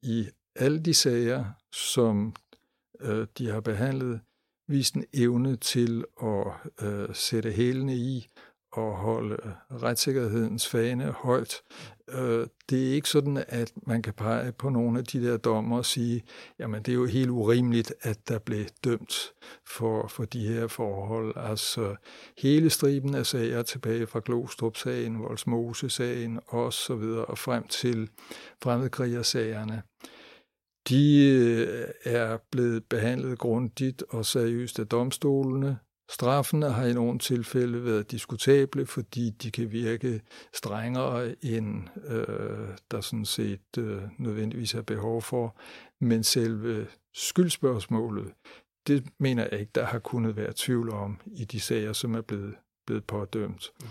[0.03, 2.35] i alle de sager, som
[3.01, 4.19] øh, de har behandlet,
[4.67, 6.47] vist en evne til at
[6.81, 8.27] øh, sætte hælene i
[8.71, 11.55] og holde øh, retssikkerhedens fane højt.
[12.09, 15.77] Øh, det er ikke sådan, at man kan pege på nogle af de der dommer
[15.77, 16.23] og sige,
[16.59, 19.33] jamen det er jo helt urimeligt, at der blev dømt
[19.67, 21.33] for, for de her forhold.
[21.35, 21.95] Altså
[22.37, 28.09] hele striben af sager tilbage fra Glostrup-sagen, Voldsmose-sagen og så videre og frem til
[28.63, 29.83] fremmedkrigersagerne
[30.89, 35.77] de øh, er blevet behandlet grundigt og seriøst af domstolene.
[36.09, 40.21] Straffene har i nogle tilfælde været diskutable, fordi de kan virke
[40.53, 45.57] strengere, end øh, der sådan set øh, nødvendigvis er behov for.
[46.01, 48.33] Men selve skyldspørgsmålet,
[48.87, 52.21] det mener jeg ikke, der har kunnet være tvivl om i de sager, som er
[52.21, 53.71] blevet, blevet pådømt.
[53.81, 53.87] Mm.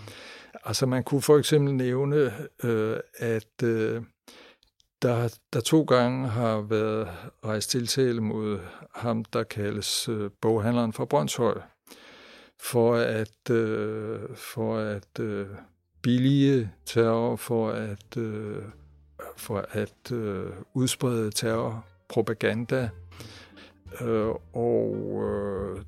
[0.65, 4.03] Altså man kunne for eksempel nævne, øh, at øh,
[5.01, 7.07] der, der to gange har været
[7.45, 8.59] rejst tiltale mod
[8.95, 11.61] ham, der kaldes øh, boghandleren fra Brøndshøj,
[12.59, 15.47] for at, øh, for at øh,
[16.01, 18.63] billige terror, for at, øh,
[19.37, 22.89] for at øh, udsprede terrorpropaganda.
[24.01, 25.81] Øh, og øh,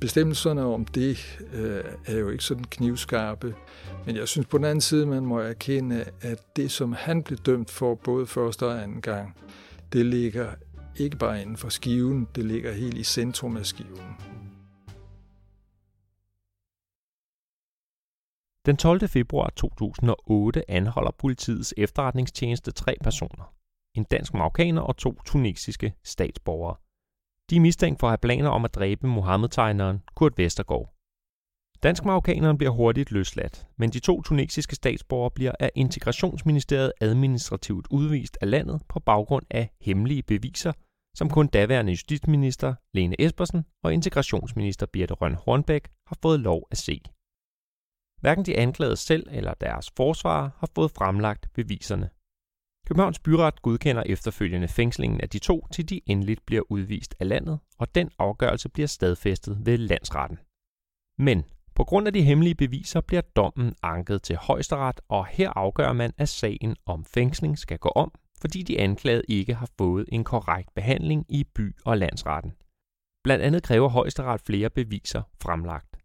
[0.00, 3.54] bestemmelserne om det øh, er jo ikke sådan knivskarpe.
[4.06, 7.38] Men jeg synes på den anden side, man må erkende, at det, som han blev
[7.38, 9.36] dømt for både første og anden gang,
[9.92, 10.50] det ligger
[10.96, 14.16] ikke bare inden for skiven, det ligger helt i centrum af skiven.
[18.66, 19.08] Den 12.
[19.08, 23.54] februar 2008 anholder politiets efterretningstjeneste tre personer.
[23.94, 26.76] En dansk marokkaner og to tunesiske statsborgere.
[27.50, 30.94] De er mistænkt for at have planer om at dræbe Mohammed-tegneren Kurt Vestergaard.
[31.82, 38.38] dansk marokkaneren bliver hurtigt løsladt, men de to tunesiske statsborgere bliver af integrationsministeriet administrativt udvist
[38.40, 40.72] af landet på baggrund af hemmelige beviser,
[41.16, 46.78] som kun daværende justitsminister Lene Espersen og integrationsminister Birte Røn Hornbæk har fået lov at
[46.78, 47.00] se.
[48.20, 52.10] Hverken de anklagede selv eller deres forsvarer har fået fremlagt beviserne.
[52.88, 57.58] Københavns Byret godkender efterfølgende fængslingen af de to, til de endeligt bliver udvist af landet,
[57.78, 60.38] og den afgørelse bliver stadfæstet ved landsretten.
[61.18, 65.92] Men på grund af de hemmelige beviser bliver dommen anket til højesteret, og her afgør
[65.92, 70.24] man, at sagen om fængsling skal gå om, fordi de anklagede ikke har fået en
[70.24, 72.52] korrekt behandling i by- og landsretten.
[73.24, 75.96] Blandt andet kræver højesteret flere beviser fremlagt.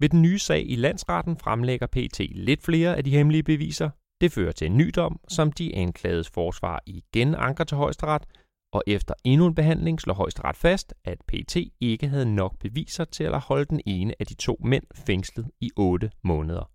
[0.00, 3.90] Ved den nye sag i landsretten fremlægger PT lidt flere af de hemmelige beviser.
[4.22, 8.26] Det fører til en ny dom, som de anklagedes forsvar igen anker til højesteret,
[8.72, 13.24] og efter endnu en behandling slår højesteret fast, at PT ikke havde nok beviser til
[13.24, 16.70] at holde den ene af de to mænd fængslet i 8 måneder.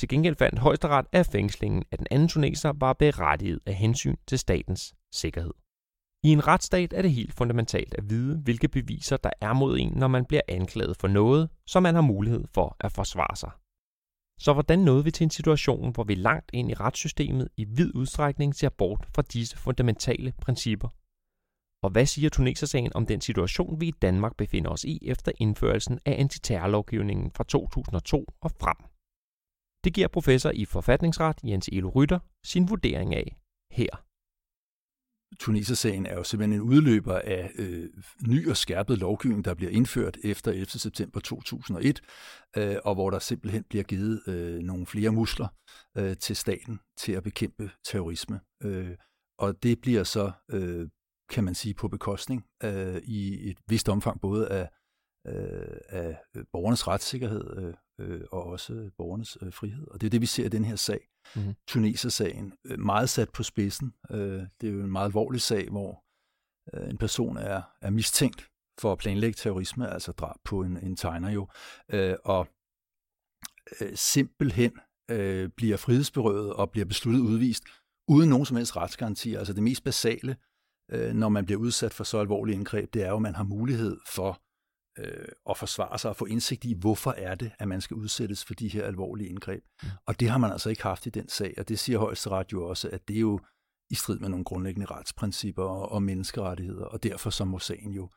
[0.00, 4.38] Til gengæld fandt højesteret, at fængslingen af den anden tuneser var berettiget af hensyn til
[4.38, 5.54] statens sikkerhed.
[6.24, 9.92] I en retsstat er det helt fundamentalt at vide, hvilke beviser der er mod en,
[9.96, 13.50] når man bliver anklaget for noget, så man har mulighed for at forsvare sig.
[14.40, 17.94] Så hvordan nåede vi til en situation, hvor vi langt ind i retssystemet i vid
[17.94, 20.88] udstrækning ser bort fra disse fundamentale principper?
[21.82, 25.98] Og hvad siger Tunesersagen om den situation, vi i Danmark befinder os i efter indførelsen
[26.04, 28.76] af antiterrorlovgivningen fra 2002 og frem?
[29.84, 33.36] Det giver professor i forfatningsret Jens Elo Rytter sin vurdering af
[33.70, 34.03] her.
[35.40, 37.88] Tunesersagen er jo simpelthen en udløber af øh,
[38.26, 40.66] ny og skærpet lovgivning, der bliver indført efter 11.
[40.66, 42.00] september 2001,
[42.56, 45.48] øh, og hvor der simpelthen bliver givet øh, nogle flere muskler
[45.98, 48.40] øh, til staten til at bekæmpe terrorisme.
[48.62, 48.96] Øh,
[49.38, 50.88] og det bliver så, øh,
[51.30, 54.68] kan man sige, på bekostning øh, i et vist omfang både af,
[55.26, 59.88] øh, af øh, borgernes retssikkerhed øh, øh, og også borgernes øh, frihed.
[59.88, 61.08] Og det er det, vi ser i den her sag.
[61.36, 61.54] Mm-hmm.
[61.66, 63.94] Tuneser-sagen, øh, meget sat på spidsen.
[64.10, 66.04] Øh, det er jo en meget alvorlig sag, hvor
[66.74, 68.48] øh, en person er, er mistænkt
[68.80, 71.48] for at planlægge terrorisme, altså drab på en, en tegner jo,
[71.88, 72.48] øh, og
[73.80, 74.72] øh, simpelthen
[75.10, 77.64] øh, bliver frihedsberøvet og bliver besluttet udvist
[78.08, 79.34] uden nogen som helst retsgaranti.
[79.34, 80.36] Altså det mest basale,
[80.90, 83.44] øh, når man bliver udsat for så alvorlige indgreb, det er jo, at man har
[83.44, 84.40] mulighed for
[84.98, 88.44] øh, at forsvare sig og få indsigt i, hvorfor er det, at man skal udsættes
[88.44, 89.64] for de her alvorlige indgreb.
[89.82, 89.88] Mm.
[90.06, 92.68] Og det har man altså ikke haft i den sag, og det siger højesteret jo
[92.68, 93.40] også, at det er jo
[93.90, 98.10] i strid med nogle grundlæggende retsprincipper og, og menneskerettigheder, og derfor så må sagen jo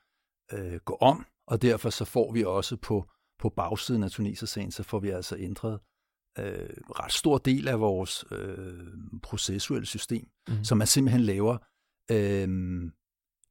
[0.54, 3.10] øh, gå om, og derfor så får vi også på,
[3.40, 5.80] på bagsiden af Tuneser-sagen, så får vi altså ændret
[6.40, 10.64] øh, ret stor del af vores øh, processuelle system, mm.
[10.64, 11.58] som man simpelthen laver
[12.12, 12.48] øh,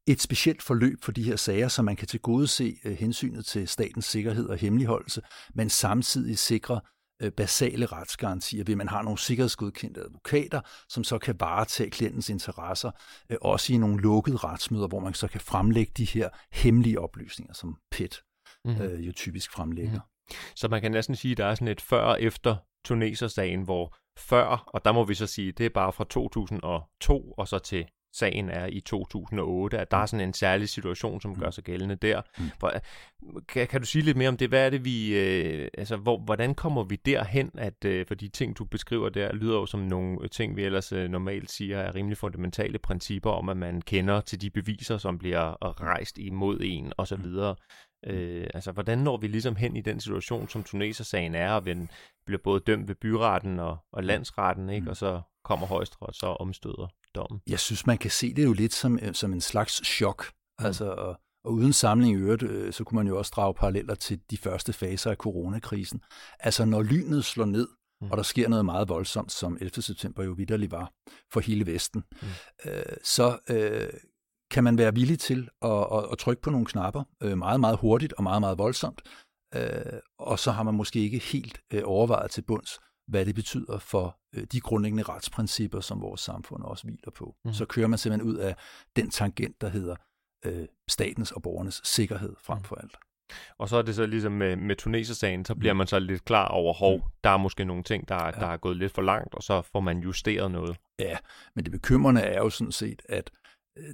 [0.07, 4.05] et specielt forløb for de her sager, så man kan tilgodese øh, hensynet til statens
[4.05, 5.23] sikkerhed og hemmeligholdelse,
[5.55, 6.81] men samtidig sikre
[7.23, 12.29] øh, basale retsgarantier ved, at man har nogle sikkerhedsgodkendte advokater, som så kan varetage klientens
[12.29, 12.91] interesser,
[13.31, 17.55] øh, også i nogle lukkede retsmøder, hvor man så kan fremlægge de her hemmelige oplysninger,
[17.55, 18.21] som PET
[18.65, 18.81] mm.
[18.81, 20.01] øh, jo typisk fremlægger.
[20.01, 20.35] Mm.
[20.57, 23.97] Så man kan næsten sige, at der er sådan et før og efter tunesersagen, hvor
[24.19, 27.87] før, og der må vi så sige, det er bare fra 2002 og så til
[28.17, 31.95] sagen er i 2008, at der er sådan en særlig situation, som gør sig gældende
[31.95, 32.23] der.
[32.39, 32.45] Mm.
[32.61, 32.73] For,
[33.49, 34.49] kan, kan du sige lidt mere om det?
[34.49, 35.19] Hvad er det, vi...
[35.19, 39.33] Øh, altså, hvor, hvordan kommer vi derhen, at øh, for de ting, du beskriver der,
[39.33, 43.49] lyder jo som nogle ting, vi ellers øh, normalt siger er rimelig fundamentale principper om,
[43.49, 47.25] at man kender til de beviser, som bliver rejst imod en, og så mm.
[47.25, 47.55] videre.
[48.07, 51.75] Øh, altså, hvordan når vi ligesom hen i den situation, som Tuneser-sagen er, og vi
[52.27, 54.85] bliver både dømt ved byretten og, og landsretten, ikke?
[54.85, 54.89] Mm.
[54.89, 57.41] og så kommer højesteret så omstøder dommen?
[57.47, 60.27] Jeg synes, man kan se det jo lidt som, øh, som en slags chok.
[60.61, 60.67] Mm.
[60.67, 63.95] Altså, og, og uden samling i øvrigt, øh, så kunne man jo også drage paralleller
[63.95, 66.01] til de første faser af coronakrisen.
[66.41, 67.69] Altså, når lynet slår ned,
[68.01, 68.11] mm.
[68.11, 69.83] og der sker noget meget voldsomt, som 11.
[69.83, 70.93] september jo vidderligt var
[71.33, 72.29] for hele Vesten, mm.
[72.71, 74.01] øh, så øh,
[74.51, 77.79] kan man være villig til at, at, at trykke på nogle knapper øh, meget, meget
[77.79, 79.03] hurtigt og meget, meget voldsomt,
[79.55, 82.79] øh, og så har man måske ikke helt øh, overvejet til bunds,
[83.09, 87.37] hvad det betyder for øh, de grundlæggende retsprincipper, som vores samfund også hviler på.
[87.45, 87.53] Mm.
[87.53, 88.57] Så kører man simpelthen ud af
[88.97, 89.97] den tangent, der hedder
[90.45, 92.97] øh, statens og borgernes sikkerhed frem for alt.
[93.59, 96.49] Og så er det så ligesom med, med Tuneser-sagen, så bliver man så lidt klar
[96.49, 97.03] over, hov, mm.
[97.25, 98.31] der er måske nogle ting, der, ja.
[98.31, 100.77] der er gået lidt for langt, og så får man justeret noget.
[100.99, 101.17] Ja,
[101.55, 103.31] men det bekymrende er jo sådan set, at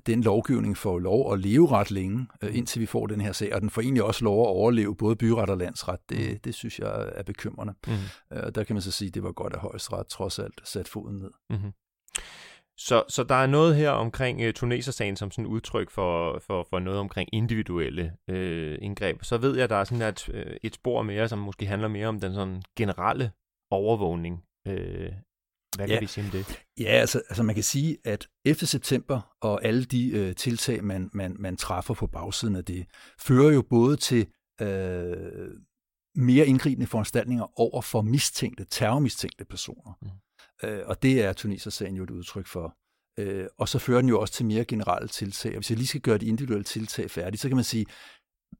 [0.07, 2.57] den lovgivning får lov at leve ret længe, øh, mm.
[2.57, 5.17] indtil vi får den her sag, og den får egentlig også lov at overleve både
[5.17, 6.01] byret og landsret.
[6.09, 6.39] Det, mm.
[6.39, 7.75] det synes jeg er bekymrende.
[7.87, 7.93] Mm.
[8.33, 10.89] Øh, der kan man så sige, at det var godt, at højesteret trods alt sat
[10.89, 11.31] foden ned.
[11.51, 11.73] Mm-hmm.
[12.79, 16.79] Så, så der er noget her omkring uh, tunesersagen som sådan udtryk for, for, for
[16.79, 19.23] noget omkring individuelle uh, indgreb.
[19.23, 22.07] Så ved jeg, at der er sådan et, et spor mere, som måske handler mere
[22.07, 23.31] om den sådan generelle
[23.71, 24.45] overvågning
[25.77, 26.01] hvad kan ja.
[26.01, 26.65] vi sige om det?
[26.81, 31.11] Ja, altså, altså man kan sige, at efter september og alle de øh, tiltag, man,
[31.13, 32.87] man, man træffer på bagsiden af det,
[33.21, 34.27] fører jo både til
[34.61, 35.51] øh,
[36.15, 39.99] mere indgribende foranstaltninger over for mistænkte, terrormistænkte personer.
[40.03, 40.69] Mm.
[40.69, 42.77] Øh, og det er Tunisers-sagen jo et udtryk for.
[43.19, 45.51] Øh, og så fører den jo også til mere generelle tiltag.
[45.51, 47.87] Og hvis jeg lige skal gøre de individuelle tiltag færdige, så kan man sige,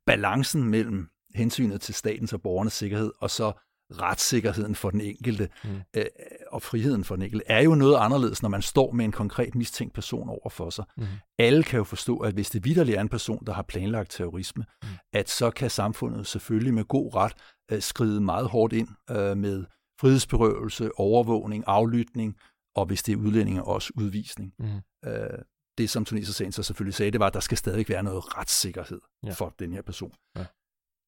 [0.07, 3.53] balancen mellem hensynet til statens og borgernes sikkerhed, og så
[4.01, 5.71] retssikkerheden for den enkelte mm.
[5.97, 6.05] øh,
[6.53, 9.55] og friheden for den enkelte, er jo noget anderledes, når man står med en konkret
[9.55, 10.85] mistænkt person over for sig.
[10.97, 11.07] Mm.
[11.39, 14.65] Alle kan jo forstå, at hvis det vidderligt er en person, der har planlagt terrorisme,
[14.83, 14.89] mm.
[15.13, 17.33] at så kan samfundet selvfølgelig med god ret
[17.71, 19.65] øh, skride meget hårdt ind øh, med
[20.01, 22.37] frihedsberøvelse, overvågning, aflytning,
[22.77, 24.53] og hvis det er udlændinge, også udvisning.
[24.59, 24.67] Mm.
[25.05, 25.39] Øh,
[25.79, 29.01] det, som Tunisia så selvfølgelig sagde, det var, at der skal stadig være noget retssikkerhed
[29.27, 29.33] ja.
[29.33, 30.13] for den her person.
[30.37, 30.45] Ja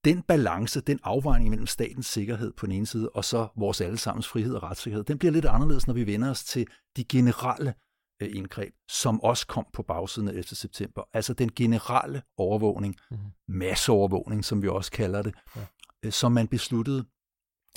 [0.05, 4.29] den balance, den afvejning mellem statens sikkerhed på den ene side, og så vores allesammens
[4.29, 7.75] frihed og retssikkerhed, den bliver lidt anderledes, når vi vender os til de generelle
[8.23, 10.45] øh, indgreb, som også kom på bagsiden af 11.
[10.45, 11.03] september.
[11.13, 13.27] Altså den generelle overvågning, mm-hmm.
[13.49, 15.67] masseovervågning, som vi også kalder det, ja.
[16.05, 17.05] øh, som man besluttede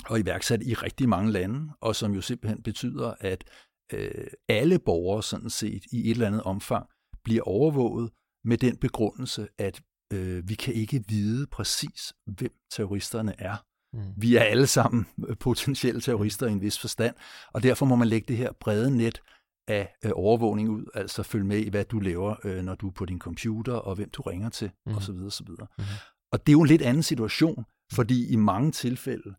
[0.06, 3.44] og iværksat i rigtig mange lande, og som jo simpelthen betyder, at
[3.92, 6.86] øh, alle borgere sådan set i et eller andet omfang
[7.24, 8.10] bliver overvåget
[8.44, 9.82] med den begrundelse, at
[10.12, 13.56] øh, vi kan ikke vide præcis, hvem terroristerne er.
[13.92, 14.12] Mm.
[14.16, 15.06] Vi er alle sammen
[15.40, 17.14] potentielle terrorister i en vis forstand,
[17.52, 19.22] og derfor må man lægge det her brede net
[19.68, 22.92] af øh, overvågning ud, altså følge med i, hvad du laver, øh, når du er
[22.92, 24.96] på din computer, og hvem du ringer til, mm.
[24.96, 25.14] osv.
[25.14, 25.48] osv.
[25.48, 25.84] Mm.
[26.32, 29.34] Og det er jo en lidt anden situation, fordi i mange tilfælde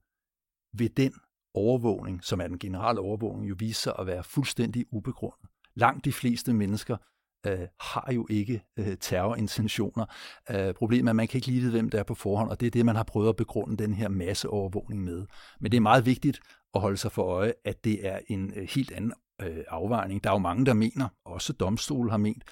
[0.73, 1.13] vil den
[1.53, 5.49] overvågning, som er den generelle overvågning, jo vise sig at være fuldstændig ubegrundet.
[5.75, 6.97] Langt de fleste mennesker
[7.45, 10.05] øh, har jo ikke øh, terrorintentioner.
[10.49, 12.67] Øh, problemet er, at man kan ikke lide, hvem der er på forhånd, og det
[12.67, 15.25] er det, man har prøvet at begrunde den her masseovervågning med.
[15.59, 16.39] Men det er meget vigtigt
[16.73, 20.23] at holde sig for øje, at det er en øh, helt anden øh, afvejning.
[20.23, 22.43] Der er jo mange, der mener, også domstolen har ment,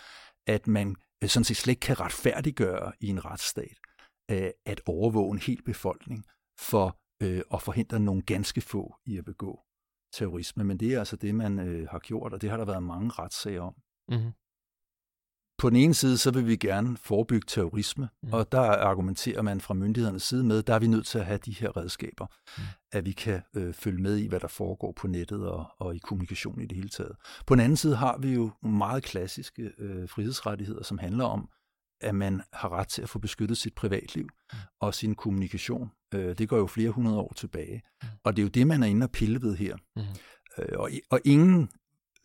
[0.48, 3.78] at man øh, sådan set slet ikke kan retfærdiggøre i en retsstat,
[4.32, 6.26] øh, at overvåge en hel befolkning
[6.60, 9.60] for øh, at forhindre nogle ganske få i at begå
[10.14, 10.64] terrorisme.
[10.64, 13.10] Men det er altså det, man øh, har gjort, og det har der været mange
[13.10, 13.76] retssager om.
[14.10, 14.32] Mm-hmm
[15.58, 18.34] på den ene side, så vil vi gerne forebygge terrorisme, mm.
[18.34, 21.40] og der argumenterer man fra myndighedernes side med, der er vi nødt til at have
[21.46, 22.26] de her redskaber,
[22.58, 22.64] mm.
[22.92, 26.00] at vi kan øh, følge med i, hvad der foregår på nettet og, og i
[26.00, 27.16] kommunikation i det hele taget.
[27.46, 31.50] På den anden side har vi jo nogle meget klassiske øh, frihedsrettigheder, som handler om,
[32.02, 34.60] at man har ret til at få beskyttet sit privatliv mm.
[34.80, 35.92] og sin kommunikation.
[36.14, 38.10] Øh, det går jo flere hundrede år tilbage, mm.
[38.24, 39.76] og det er jo det, man er inde og pille ved her.
[39.96, 40.02] Mm.
[40.58, 41.70] Øh, og, og ingen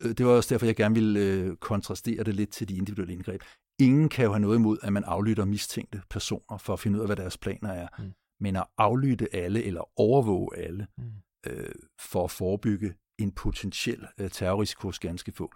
[0.03, 3.41] det var også derfor, jeg gerne ville øh, kontrastere det lidt til de individuelle indgreb.
[3.79, 7.01] Ingen kan jo have noget imod, at man aflytter mistænkte personer for at finde ud
[7.01, 7.87] af, hvad deres planer er.
[7.99, 8.11] Mm.
[8.39, 11.03] Men at aflytte alle eller overvåge alle mm.
[11.47, 15.51] øh, for at forebygge en potentiel øh, terrorrisiko hos ganske få,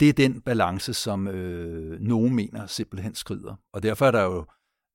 [0.00, 3.56] det er den balance, som øh, nogen mener simpelthen skrider.
[3.72, 4.46] Og derfor er der jo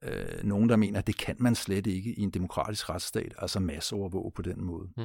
[0.04, 3.60] øh, nogen, der mener, at det kan man slet ikke i en demokratisk retsstat, altså
[3.60, 4.90] masseovervåge på den måde.
[4.98, 5.04] Mm.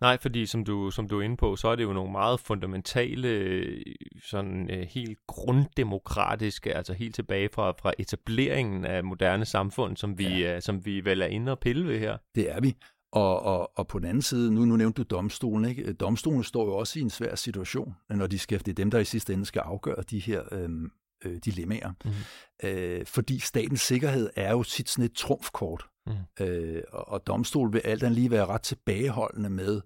[0.00, 2.40] Nej, fordi som du, som du er inde på, så er det jo nogle meget
[2.40, 3.82] fundamentale,
[4.24, 10.26] sådan uh, helt grunddemokratiske, altså helt tilbage fra, fra etableringen af moderne samfund, som vi,
[10.26, 10.56] ja.
[10.56, 12.16] uh, som vi vel er inde og pille ved her.
[12.34, 12.76] Det er vi.
[13.12, 15.92] Og, og, og på den anden side, nu, nu nævnte du domstolen, ikke?
[15.92, 18.98] Domstolen står jo også i en svær situation, når de skal, det er dem, der
[18.98, 20.90] i sidste ende skal afgøre de her øhm,
[21.24, 21.92] øh, dilemmaer.
[22.04, 22.68] Mm-hmm.
[22.70, 25.86] Øh, fordi statens sikkerhed er jo sit sådan et trumfkort.
[26.08, 26.44] Mm.
[26.46, 29.80] Øh, og, og domstolen vil alt andet lige være ret tilbageholdende med,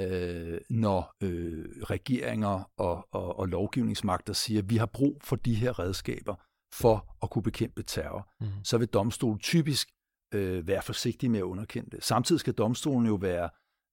[0.00, 5.54] øh, når øh, regeringer og, og, og lovgivningsmagter siger, at vi har brug for de
[5.54, 6.34] her redskaber
[6.74, 8.46] for at kunne bekæmpe terror, mm.
[8.64, 9.88] så vil domstolen typisk
[10.34, 12.04] øh, være forsigtig med at underkende det.
[12.04, 13.50] Samtidig skal domstolen jo være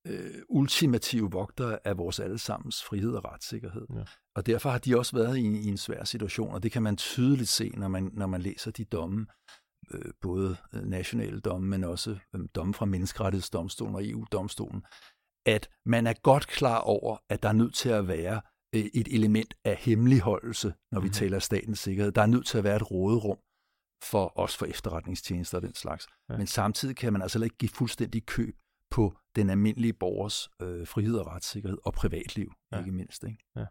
[0.07, 3.86] øh, ultimative vogtere af vores allesammens frihed og retssikkerhed.
[3.95, 4.03] Ja.
[4.36, 6.97] Og derfor har de også været i, i en svær situation, og det kan man
[6.97, 9.25] tydeligt se, når man, når man læser de domme,
[10.21, 14.83] både øh, nationale domme, men også øh, domme fra Menneskerettighedsdomstolen og EU-domstolen,
[15.45, 18.41] at man er godt klar over, at der er nødt til at være
[18.75, 21.13] øh, et element af hemmeligholdelse, når vi mm.
[21.13, 22.11] taler statens sikkerhed.
[22.11, 23.37] Der er nødt til at være et råderum
[24.03, 26.07] for os for efterretningstjenester og den slags.
[26.29, 26.37] Ja.
[26.37, 28.55] Men samtidig kan man altså ikke give fuldstændig køb
[28.91, 32.79] på den almindelige borgers øh, frihed og retssikkerhed og privatliv, ja.
[32.79, 33.23] ikke mindst.
[33.23, 33.37] Ikke?
[33.55, 33.65] Ja.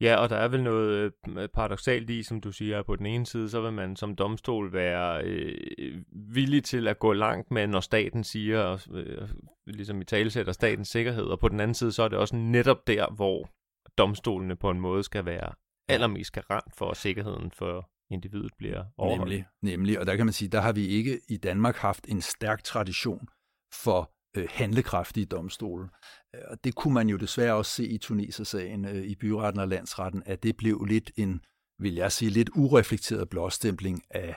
[0.00, 3.26] Ja, og der er vel noget øh, paradoxalt i, som du siger, på den ene
[3.26, 7.80] side, så vil man som domstol være øh, villig til at gå langt med, når
[7.80, 9.28] staten siger, øh,
[9.66, 12.86] ligesom i talesætter statens sikkerhed, og på den anden side, så er det også netop
[12.86, 13.50] der, hvor
[13.98, 15.52] domstolene på en måde skal være
[15.88, 19.30] allermest garant for, at sikkerheden for individet bliver overholdt.
[19.30, 22.20] Nemlig, nemlig, og der kan man sige, der har vi ikke i Danmark haft en
[22.20, 23.28] stærk tradition
[23.74, 25.88] for øh, handlekraftige domstole.
[26.34, 29.68] Øh, og det kunne man jo desværre også se i Tuneser-sagen øh, i byretten og
[29.68, 31.40] landsretten, at det blev lidt en,
[31.78, 34.36] vil jeg sige, lidt ureflekteret blåstempling af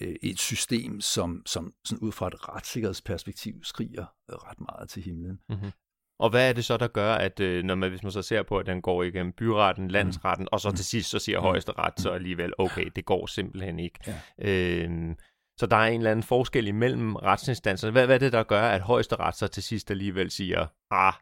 [0.00, 5.02] øh, et system, som, som sådan ud fra et retssikkerhedsperspektiv skriger øh, ret meget til
[5.02, 5.40] himlen.
[5.48, 5.70] Mm-hmm.
[6.18, 8.42] Og hvad er det så, der gør, at øh, når man, hvis man så ser
[8.42, 10.48] på, at den går igennem byretten, landsretten, mm.
[10.52, 11.42] og så til sidst så siger mm.
[11.42, 13.98] højesteret så alligevel, okay, det går simpelthen ikke.
[14.06, 14.20] Ja.
[14.38, 15.16] Øh,
[15.62, 17.92] så der er en eller anden forskel imellem retsinstanserne.
[17.92, 21.12] Hvad, hvad er det, der gør, at højesteret så til sidst alligevel siger, ah,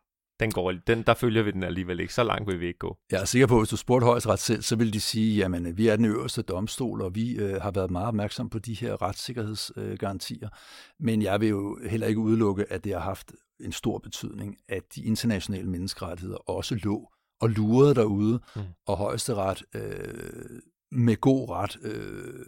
[0.41, 2.15] den går, den, der følger vi den alligevel ikke.
[2.15, 2.99] Så langt vil vi ikke gå.
[3.11, 5.77] Jeg er sikker på, at hvis du spurgte højesteret selv, så vil de sige, jamen
[5.79, 9.03] vi er den øverste domstol, og vi øh, har været meget opmærksom på de her
[9.03, 10.49] retssikkerhedsgarantier.
[10.53, 14.57] Øh, Men jeg vil jo heller ikke udelukke, at det har haft en stor betydning,
[14.69, 17.09] at de internationale menneskerettigheder også lå
[17.41, 18.63] og lurede derude, mm.
[18.87, 20.61] og højesteret øh,
[20.93, 22.45] med god ret øh,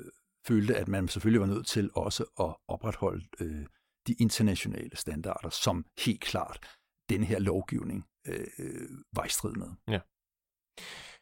[0.47, 3.67] følte, at man selvfølgelig var nødt til også at opretholde øh,
[4.07, 6.59] de internationale standarder, som helt klart
[7.09, 9.69] den her lovgivning øh, var i strid med.
[9.89, 10.01] Ja.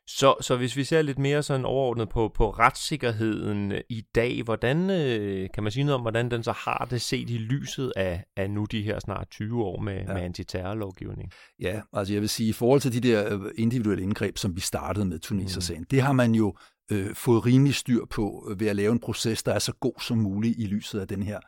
[0.06, 4.90] Så, så hvis vi ser lidt mere sådan overordnet på, på retssikkerheden i dag, hvordan
[4.90, 8.24] øh, kan man sige noget om, hvordan den så har det set i lyset af,
[8.36, 10.14] af nu de her snart 20 år med, ja.
[10.14, 11.32] med antiterrorlovgivning?
[11.60, 14.60] Ja, altså jeg vil sige, i forhold til de der øh, individuelle indgreb, som vi
[14.60, 15.86] startede med Tunisers-sagen, mm.
[15.90, 16.54] det har man jo
[16.90, 20.00] øh, fået rimelig styr på øh, ved at lave en proces, der er så god
[20.00, 21.40] som muligt i lyset af den her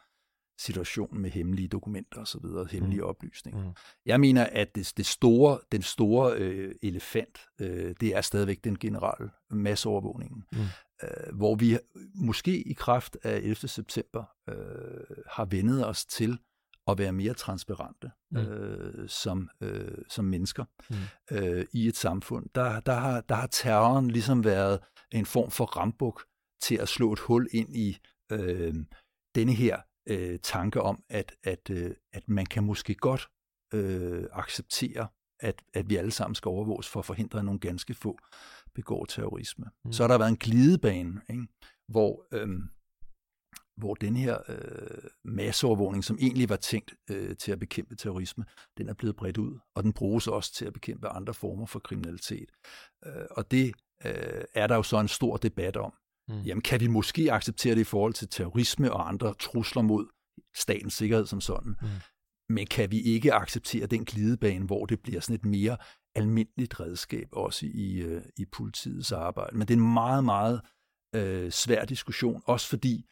[0.59, 3.07] situation med hemmelige dokumenter og så videre, hemmelige mm.
[3.07, 3.65] oplysninger.
[3.65, 3.75] Mm.
[4.07, 8.79] Jeg mener, at det, det store, den store øh, elefant, øh, det er stadigvæk den
[8.79, 10.59] generelle masseovervågningen, mm.
[11.03, 11.79] øh, hvor vi
[12.15, 13.55] måske i kraft af 11.
[13.55, 16.39] september øh, har vendet os til
[16.93, 18.39] at være mere transparente mm.
[18.39, 20.97] øh, som, øh, som mennesker mm.
[21.37, 22.47] øh, i et samfund.
[22.55, 24.81] Der, der, har, der har terroren ligesom været
[25.13, 26.25] en form for rambuk
[26.63, 27.99] til at slå et hul ind i
[28.33, 28.75] øh,
[29.35, 33.29] denne her øh, tanke om, at, at, øh, at man kan måske godt
[33.75, 35.09] øh, acceptere,
[35.41, 38.19] at, at vi alle sammen skal overvåges for at forhindre, at nogle ganske få
[38.75, 39.67] begår terrorisme.
[39.85, 39.93] Mm.
[39.93, 41.47] Så har der været en glidebane, ikke?
[41.89, 42.49] hvor øh,
[43.77, 48.45] hvor den her øh, masseovervågning, som egentlig var tænkt øh, til at bekæmpe terrorisme,
[48.79, 51.79] den er blevet bredt ud, og den bruges også til at bekæmpe andre former for
[51.79, 52.51] kriminalitet.
[53.07, 53.73] Øh, og det
[54.05, 55.93] øh, er der jo så en stor debat om.
[56.29, 56.41] Mm.
[56.41, 60.07] Jamen, kan vi måske acceptere det i forhold til terrorisme og andre trusler mod
[60.55, 61.75] statens sikkerhed som sådan?
[61.83, 61.89] Mm.
[62.49, 65.77] Men kan vi ikke acceptere den glidebane, hvor det bliver sådan et mere
[66.15, 69.57] almindeligt redskab, også i, øh, i politiets arbejde?
[69.59, 70.61] Men det er en meget, meget
[71.15, 73.07] øh, svær diskussion, også fordi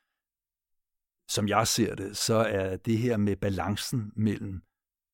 [1.30, 4.62] som jeg ser det, så er det her med balancen mellem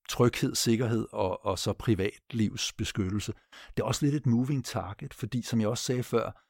[0.08, 3.32] tryghed, sikkerhed og, og så privatlivsbeskyttelse,
[3.76, 6.42] det er også lidt et moving target, fordi som jeg også sagde før,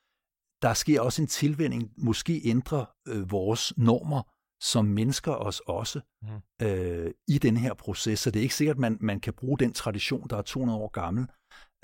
[0.62, 4.22] der sker også en tilvænding, måske ændrer øh, vores normer
[4.60, 6.66] som mennesker os også mm.
[6.66, 8.18] øh, i den her proces.
[8.18, 10.78] Så det er ikke sikkert, at man, man kan bruge den tradition, der er 200
[10.78, 11.26] år gammel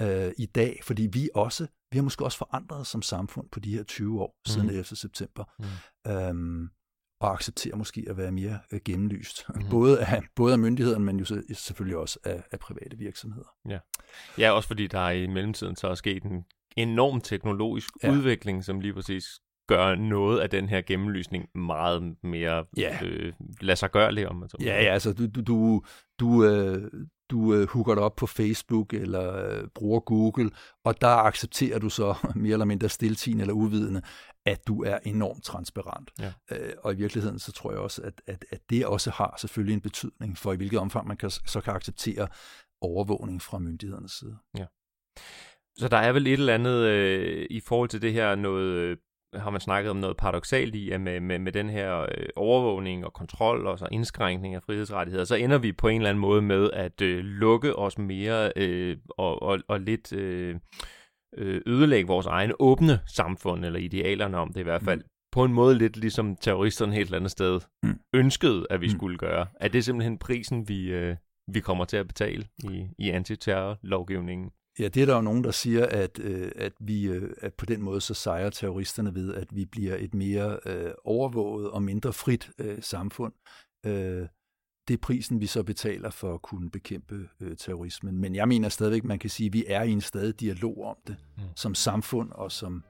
[0.01, 3.73] øh, i dag, fordi vi også, vi har måske også forandret som samfund på de
[3.73, 4.53] her 20 år mm.
[4.53, 4.85] siden 11.
[4.85, 5.45] september.
[5.59, 6.13] Mm.
[6.13, 6.71] Øhm,
[7.23, 9.45] og acceptere måske at være mere øh, gennemlyst.
[9.49, 9.71] Mm-hmm.
[9.71, 13.55] Både, af, både af myndighederne, men jo selvfølgelig også af, af private virksomheder.
[13.69, 13.79] Ja.
[14.39, 16.45] ja, også fordi der i mellemtiden så er sket en
[16.77, 18.13] enorm teknologisk ja.
[18.13, 22.99] udvikling, som lige præcis gør noget af den her gennemlysning meget mere ja.
[23.05, 25.83] øh, lad sig gøre om man så Ja, ja, altså du, du, du,
[26.21, 26.91] du, øh,
[27.31, 30.51] du øh, hooker dig op på Facebook eller øh, bruger Google,
[30.85, 34.03] og der accepterer du så mere eller mindre stiltigende eller uvidende,
[34.47, 36.11] at du er enormt transparent.
[36.19, 36.33] Ja.
[36.51, 39.75] Øh, og i virkeligheden så tror jeg også, at, at, at det også har selvfølgelig
[39.75, 42.29] en betydning for, i hvilket omfang man kan, så kan acceptere
[42.81, 44.37] overvågning fra myndighedernes side.
[44.59, 44.67] Ja.
[45.77, 48.97] Så der er vel et eller andet øh, i forhold til det her noget, øh,
[49.35, 53.05] har man snakket om noget paradoxalt i, at med, med, med den her øh, overvågning
[53.05, 56.43] og kontrol og så indskrænkning af frihedsrettigheder, så ender vi på en eller anden måde
[56.43, 60.13] med at øh, lukke os mere øh, og, og, og lidt...
[60.13, 60.57] Øh,
[61.39, 65.07] ødelægge vores egne åbne samfund, eller idealerne om det i hvert fald, mm.
[65.33, 68.01] på en måde lidt ligesom terroristerne helt andet sted mm.
[68.15, 68.93] ønskede, at vi mm.
[68.93, 69.47] skulle gøre.
[69.61, 71.17] Er det simpelthen prisen, vi, øh,
[71.49, 74.51] vi kommer til at betale i, i antiterrorlovgivningen?
[74.79, 77.67] Ja, det er der jo nogen, der siger, at, øh, at vi øh, at på
[77.67, 82.13] den måde så sejrer terroristerne ved, at vi bliver et mere øh, overvåget og mindre
[82.13, 83.33] frit øh, samfund.
[83.87, 84.27] Øh,
[84.89, 88.19] det er prisen, vi så betaler for at kunne bekæmpe øh, terrorismen.
[88.19, 90.97] Men jeg mener stadigvæk, man kan sige, at vi er i en stadig dialog om
[91.07, 91.43] det, mm.
[91.57, 92.85] som samfund og som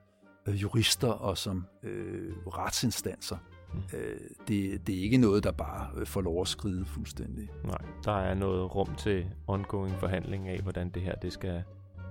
[0.49, 3.37] øh, jurister og som øh, retsinstanser.
[3.75, 3.99] Mm.
[3.99, 7.49] Øh, det, det er ikke noget, der bare øh, får lov at skride fuldstændig.
[7.65, 11.63] Nej, der er noget rum til ongoing forhandling af, hvordan det her det skal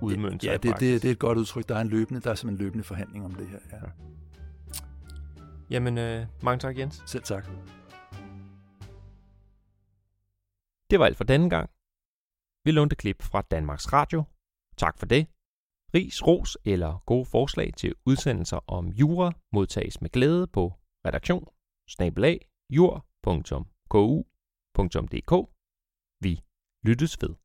[0.02, 1.68] udmønte Ja, det, det, det er et godt udtryk.
[1.68, 3.58] Der er en løbende, der er simpelthen en løbende forhandling om det her.
[3.72, 3.76] Ja.
[3.76, 3.90] ja.
[5.70, 7.02] Jamen, øh, mange tak Jens.
[7.06, 7.46] Selv tak.
[10.92, 11.70] Det var alt for denne gang.
[12.64, 14.24] Vi lånte klip fra Danmarks Radio.
[14.76, 15.22] Tak for det.
[15.94, 20.72] Ris, ros eller gode forslag til udsendelser om jura modtages med glæde på
[21.06, 21.44] redaktion
[22.76, 23.12] jur.ku.dk.
[26.24, 26.32] Vi
[26.88, 27.41] lyttes ved.